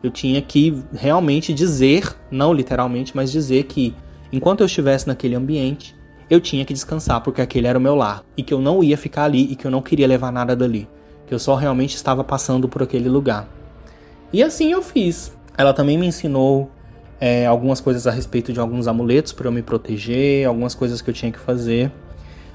Eu 0.01 0.09
tinha 0.09 0.41
que 0.41 0.81
realmente 0.93 1.53
dizer, 1.53 2.15
não 2.31 2.53
literalmente, 2.53 3.13
mas 3.13 3.33
dizer 3.33 3.65
que 3.65 3.93
enquanto 4.31 4.61
eu 4.61 4.65
estivesse 4.65 5.09
naquele 5.09 5.35
ambiente, 5.35 5.93
eu 6.29 6.41
tinha 6.41 6.65
que 6.65 6.73
descansar 6.73 7.21
porque 7.21 7.41
aquele 7.41 7.67
era 7.67 7.77
o 7.77 7.81
meu 7.81 7.95
lar 7.95 8.23
e 8.35 8.43
que 8.43 8.53
eu 8.53 8.59
não 8.59 8.83
ia 8.83 8.97
ficar 8.97 9.23
ali 9.23 9.51
e 9.51 9.55
que 9.55 9.65
eu 9.65 9.71
não 9.71 9.81
queria 9.81 10.07
levar 10.07 10.31
nada 10.31 10.55
dali, 10.55 10.87
que 11.25 11.33
eu 11.33 11.39
só 11.39 11.55
realmente 11.55 11.95
estava 11.95 12.23
passando 12.23 12.67
por 12.67 12.83
aquele 12.83 13.07
lugar. 13.07 13.47
E 14.31 14.43
assim 14.43 14.71
eu 14.71 14.81
fiz. 14.81 15.35
Ela 15.57 15.73
também 15.73 15.97
me 15.97 16.05
ensinou 16.05 16.69
é, 17.19 17.45
algumas 17.45 17.79
coisas 17.79 18.05
a 18.05 18.11
respeito 18.11 18.51
de 18.53 18.59
alguns 18.59 18.87
amuletos 18.87 19.31
para 19.31 19.47
eu 19.47 19.51
me 19.51 19.61
proteger, 19.61 20.45
algumas 20.45 20.75
coisas 20.75 21.01
que 21.01 21.09
eu 21.09 21.13
tinha 21.13 21.31
que 21.31 21.39
fazer. 21.39 21.91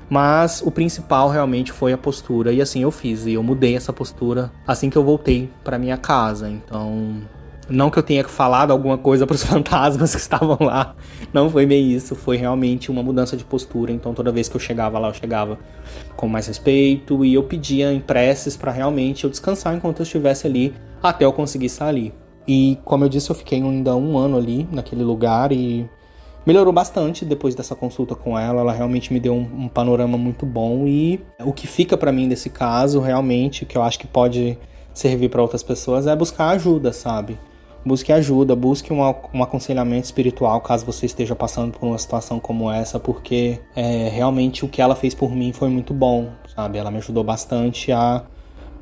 Mas 0.08 0.62
o 0.64 0.70
principal 0.70 1.30
realmente 1.30 1.72
foi 1.72 1.92
a 1.92 1.98
postura 1.98 2.52
e 2.52 2.60
assim 2.60 2.82
eu 2.82 2.90
fiz 2.90 3.24
e 3.24 3.32
eu 3.32 3.42
mudei 3.42 3.74
essa 3.74 3.92
postura 3.92 4.52
assim 4.66 4.90
que 4.90 4.98
eu 4.98 5.02
voltei 5.02 5.48
para 5.64 5.78
minha 5.78 5.96
casa. 5.96 6.50
Então, 6.50 7.22
não 7.68 7.90
que 7.90 7.98
eu 7.98 8.02
tenha 8.02 8.24
falado 8.24 8.70
alguma 8.70 8.98
coisa 8.98 9.26
para 9.26 9.34
os 9.34 9.42
fantasmas 9.44 10.14
que 10.14 10.20
estavam 10.20 10.58
lá, 10.60 10.94
não 11.32 11.48
foi 11.48 11.66
bem 11.66 11.90
isso, 11.90 12.14
foi 12.14 12.36
realmente 12.36 12.90
uma 12.90 13.02
mudança 13.02 13.36
de 13.36 13.44
postura. 13.44 13.92
Então, 13.92 14.14
toda 14.14 14.32
vez 14.32 14.48
que 14.48 14.56
eu 14.56 14.60
chegava 14.60 14.98
lá, 14.98 15.08
eu 15.08 15.14
chegava 15.14 15.58
com 16.16 16.28
mais 16.28 16.46
respeito 16.46 17.24
e 17.24 17.34
eu 17.34 17.42
pedia 17.42 17.92
em 17.92 18.00
preces 18.00 18.56
para 18.56 18.72
realmente 18.72 19.24
eu 19.24 19.30
descansar 19.30 19.74
enquanto 19.74 20.00
eu 20.00 20.04
estivesse 20.04 20.46
ali 20.46 20.74
até 21.02 21.24
eu 21.24 21.32
conseguir 21.32 21.68
sair. 21.68 22.12
E 22.46 22.78
como 22.84 23.04
eu 23.04 23.08
disse, 23.08 23.30
eu 23.30 23.36
fiquei 23.36 23.62
ainda 23.62 23.94
um 23.94 24.18
ano 24.18 24.36
ali 24.36 24.66
naquele 24.72 25.04
lugar 25.04 25.52
e 25.52 25.88
melhorou 26.44 26.72
bastante 26.72 27.24
depois 27.24 27.54
dessa 27.54 27.74
consulta 27.74 28.14
com 28.14 28.38
ela. 28.38 28.60
Ela 28.60 28.72
realmente 28.72 29.12
me 29.12 29.20
deu 29.20 29.34
um, 29.34 29.64
um 29.64 29.68
panorama 29.68 30.18
muito 30.18 30.44
bom 30.44 30.86
e 30.86 31.20
o 31.44 31.52
que 31.52 31.66
fica 31.66 31.96
para 31.96 32.12
mim 32.12 32.28
desse 32.28 32.50
caso, 32.50 33.00
realmente, 33.00 33.64
que 33.64 33.78
eu 33.78 33.82
acho 33.82 33.98
que 33.98 34.06
pode 34.06 34.58
servir 34.92 35.28
para 35.28 35.40
outras 35.40 35.62
pessoas 35.62 36.06
é 36.06 36.14
buscar 36.14 36.50
ajuda, 36.50 36.92
sabe? 36.92 37.38
Busque 37.84 38.12
ajuda, 38.12 38.54
busque 38.54 38.92
um, 38.92 39.00
um 39.34 39.42
aconselhamento 39.42 40.04
espiritual 40.04 40.60
caso 40.60 40.86
você 40.86 41.06
esteja 41.06 41.34
passando 41.34 41.76
por 41.76 41.84
uma 41.84 41.98
situação 41.98 42.38
como 42.38 42.70
essa, 42.70 43.00
porque 43.00 43.58
é, 43.74 44.08
realmente 44.08 44.64
o 44.64 44.68
que 44.68 44.80
ela 44.80 44.94
fez 44.94 45.14
por 45.14 45.34
mim 45.34 45.52
foi 45.52 45.68
muito 45.68 45.92
bom, 45.92 46.30
sabe? 46.54 46.78
Ela 46.78 46.92
me 46.92 46.98
ajudou 46.98 47.24
bastante 47.24 47.90
a, 47.90 48.22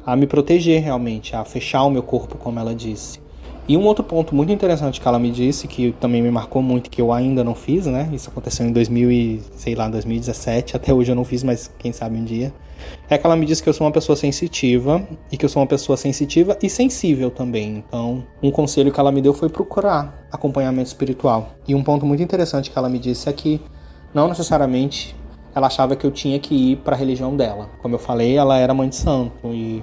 a 0.05 0.15
me 0.15 0.27
proteger 0.27 0.83
realmente, 0.83 1.35
a 1.35 1.45
fechar 1.47 1.85
o 1.85 1.91
meu 1.91 2.03
corpo, 2.03 2.37
como 2.37 2.61
ela 2.61 2.75
disse. 2.75 3.21
E 3.71 3.77
um 3.77 3.87
outro 3.87 4.03
ponto 4.03 4.35
muito 4.35 4.51
interessante 4.51 5.01
que 5.01 5.07
ela 5.07 5.17
me 5.17 5.31
disse, 5.31 5.69
que 5.69 5.93
também 6.01 6.21
me 6.21 6.29
marcou 6.29 6.61
muito, 6.61 6.91
que 6.91 7.01
eu 7.01 7.13
ainda 7.13 7.45
não 7.45 7.55
fiz, 7.55 7.87
né? 7.87 8.11
Isso 8.13 8.29
aconteceu 8.29 8.67
em 8.67 8.73
2000 8.73 9.13
e, 9.13 9.41
sei 9.55 9.77
lá, 9.77 9.89
2017, 9.89 10.75
até 10.75 10.93
hoje 10.93 11.13
eu 11.13 11.15
não 11.15 11.23
fiz, 11.23 11.45
mas 11.45 11.73
quem 11.79 11.93
sabe 11.93 12.17
um 12.17 12.25
dia. 12.25 12.53
É 13.09 13.17
que 13.17 13.25
ela 13.25 13.37
me 13.37 13.47
disse 13.47 13.63
que 13.63 13.69
eu 13.69 13.73
sou 13.73 13.87
uma 13.87 13.93
pessoa 13.93 14.17
sensitiva 14.17 15.07
e 15.31 15.37
que 15.37 15.45
eu 15.45 15.49
sou 15.49 15.63
uma 15.63 15.69
pessoa 15.69 15.97
sensitiva 15.97 16.59
e 16.61 16.69
sensível 16.69 17.31
também. 17.31 17.85
Então, 17.87 18.25
um 18.43 18.51
conselho 18.51 18.91
que 18.91 18.99
ela 18.99 19.13
me 19.13 19.23
deu 19.23 19.33
foi 19.33 19.49
procurar 19.49 20.27
acompanhamento 20.33 20.89
espiritual. 20.89 21.51
E 21.69 21.73
um 21.73 21.85
ponto 21.85 22.05
muito 22.05 22.25
interessante 22.25 22.73
que 22.73 22.77
ela 22.77 22.89
me 22.89 22.99
disse 22.99 23.29
é 23.29 23.33
que 23.33 23.61
não 24.13 24.27
necessariamente 24.27 25.15
ela 25.55 25.69
achava 25.69 25.95
que 25.95 26.05
eu 26.05 26.11
tinha 26.11 26.41
que 26.41 26.73
ir 26.73 26.77
para 26.79 26.97
a 26.97 26.99
religião 26.99 27.37
dela. 27.37 27.71
Como 27.81 27.95
eu 27.95 28.01
falei, 28.01 28.37
ela 28.37 28.59
era 28.59 28.75
mãe 28.75 28.89
de 28.89 28.97
santo 28.97 29.55
e, 29.55 29.81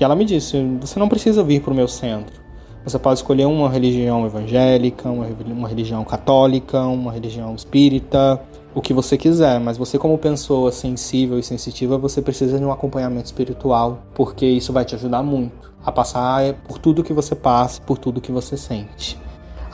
e 0.00 0.02
ela 0.02 0.16
me 0.16 0.24
disse: 0.24 0.56
"Você 0.80 0.98
não 0.98 1.06
precisa 1.06 1.44
vir 1.44 1.60
para 1.60 1.74
o 1.74 1.76
meu 1.76 1.86
centro. 1.86 2.45
Você 2.86 3.00
pode 3.00 3.18
escolher 3.18 3.46
uma 3.46 3.68
religião 3.68 4.24
evangélica, 4.24 5.10
uma, 5.10 5.66
religião 5.66 6.04
católica, 6.04 6.80
uma 6.82 7.10
religião 7.10 7.52
espírita, 7.52 8.40
o 8.72 8.80
que 8.80 8.92
você 8.92 9.18
quiser, 9.18 9.58
mas 9.58 9.76
você 9.76 9.98
como 9.98 10.16
pessoa 10.16 10.70
sensível 10.70 11.36
e 11.36 11.42
sensitiva, 11.42 11.98
você 11.98 12.22
precisa 12.22 12.56
de 12.56 12.64
um 12.64 12.70
acompanhamento 12.70 13.26
espiritual, 13.26 14.02
porque 14.14 14.46
isso 14.46 14.72
vai 14.72 14.84
te 14.84 14.94
ajudar 14.94 15.20
muito 15.24 15.74
a 15.84 15.90
passar 15.90 16.54
por 16.68 16.78
tudo 16.78 17.02
que 17.02 17.12
você 17.12 17.34
passa, 17.34 17.82
por 17.82 17.98
tudo 17.98 18.20
que 18.20 18.30
você 18.30 18.56
sente. 18.56 19.18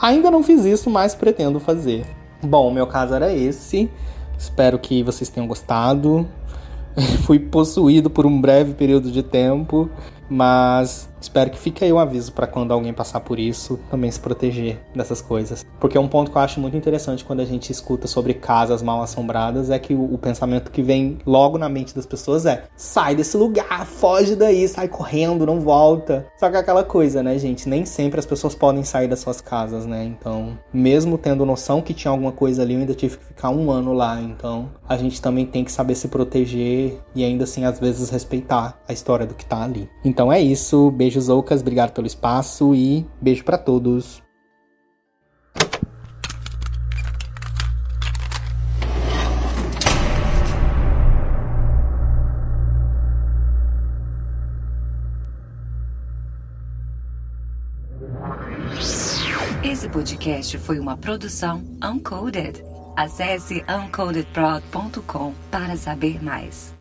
Ainda 0.01 0.31
não 0.31 0.41
fiz 0.41 0.65
isso, 0.65 0.89
mas 0.89 1.13
pretendo 1.13 1.59
fazer. 1.59 2.07
Bom, 2.41 2.71
meu 2.71 2.87
caso 2.87 3.13
era 3.13 3.31
esse. 3.31 3.91
Espero 4.35 4.79
que 4.79 5.03
vocês 5.03 5.29
tenham 5.29 5.47
gostado. 5.47 6.27
Fui 7.25 7.37
possuído 7.37 8.09
por 8.09 8.25
um 8.25 8.41
breve 8.41 8.73
período 8.73 9.11
de 9.11 9.21
tempo, 9.21 9.87
mas 10.29 11.09
espero 11.21 11.49
que 11.49 11.57
fique 11.57 11.83
aí 11.83 11.91
um 11.91 11.99
aviso 11.99 12.31
para 12.33 12.45
quando 12.47 12.71
alguém 12.71 12.93
passar 12.93 13.21
por 13.21 13.39
isso, 13.39 13.79
também 13.89 14.11
se 14.11 14.19
proteger 14.19 14.79
dessas 14.95 15.21
coisas. 15.21 15.65
Porque 15.79 15.97
um 15.97 16.07
ponto 16.07 16.31
que 16.31 16.37
eu 16.37 16.41
acho 16.41 16.59
muito 16.59 16.75
interessante 16.75 17.23
quando 17.23 17.39
a 17.39 17.45
gente 17.45 17.71
escuta 17.71 18.07
sobre 18.07 18.33
casas 18.33 18.81
mal 18.81 19.01
assombradas 19.01 19.69
é 19.69 19.79
que 19.79 19.93
o, 19.93 20.13
o 20.13 20.17
pensamento 20.17 20.71
que 20.71 20.81
vem 20.81 21.19
logo 21.25 21.57
na 21.57 21.69
mente 21.69 21.95
das 21.95 22.05
pessoas 22.05 22.45
é: 22.45 22.63
sai 22.75 23.15
desse 23.15 23.37
lugar, 23.37 23.85
foge 23.85 24.35
daí, 24.35 24.67
sai 24.67 24.87
correndo, 24.87 25.45
não 25.45 25.59
volta. 25.59 26.25
Só 26.37 26.49
que 26.49 26.57
é 26.57 26.59
aquela 26.59 26.83
coisa, 26.83 27.23
né, 27.23 27.37
gente? 27.37 27.67
Nem 27.69 27.85
sempre 27.85 28.19
as 28.19 28.25
pessoas 28.25 28.53
podem 28.53 28.83
sair 28.83 29.07
das 29.07 29.19
suas 29.19 29.41
casas, 29.41 29.85
né? 29.85 30.03
Então, 30.03 30.57
mesmo 30.73 31.17
tendo 31.17 31.45
noção 31.45 31.81
que 31.81 31.93
tinha 31.93 32.11
alguma 32.11 32.31
coisa 32.31 32.61
ali, 32.61 32.73
eu 32.73 32.81
ainda 32.81 32.93
tive 32.93 33.17
que 33.17 33.25
ficar 33.25 33.49
um 33.49 33.71
ano 33.71 33.93
lá. 33.93 34.21
Então, 34.21 34.69
a 34.87 34.97
gente 34.97 35.21
também 35.21 35.45
tem 35.45 35.63
que 35.63 35.71
saber 35.71 35.95
se 35.95 36.07
proteger 36.07 36.99
e 37.15 37.23
ainda 37.23 37.45
assim, 37.45 37.65
às 37.65 37.79
vezes, 37.79 38.09
respeitar 38.09 38.77
a 38.87 38.93
história 38.93 39.25
do 39.25 39.33
que 39.33 39.45
tá 39.45 39.63
ali. 39.63 39.89
Então 40.13 40.31
é 40.31 40.39
isso. 40.39 40.91
Beijos, 40.91 41.27
Oucas. 41.27 41.61
Obrigado 41.61 41.91
pelo 41.91 42.05
espaço 42.05 42.75
e 42.75 43.03
beijo 43.19 43.43
para 43.43 43.57
todos. 43.57 44.21
Esse 59.63 59.89
podcast 59.89 60.59
foi 60.59 60.77
uma 60.77 60.95
produção 60.95 61.63
Uncoded. 61.83 62.63
Acesse 62.95 63.65
uncodedprod.com 63.67 65.33
para 65.49 65.75
saber 65.75 66.23
mais. 66.23 66.72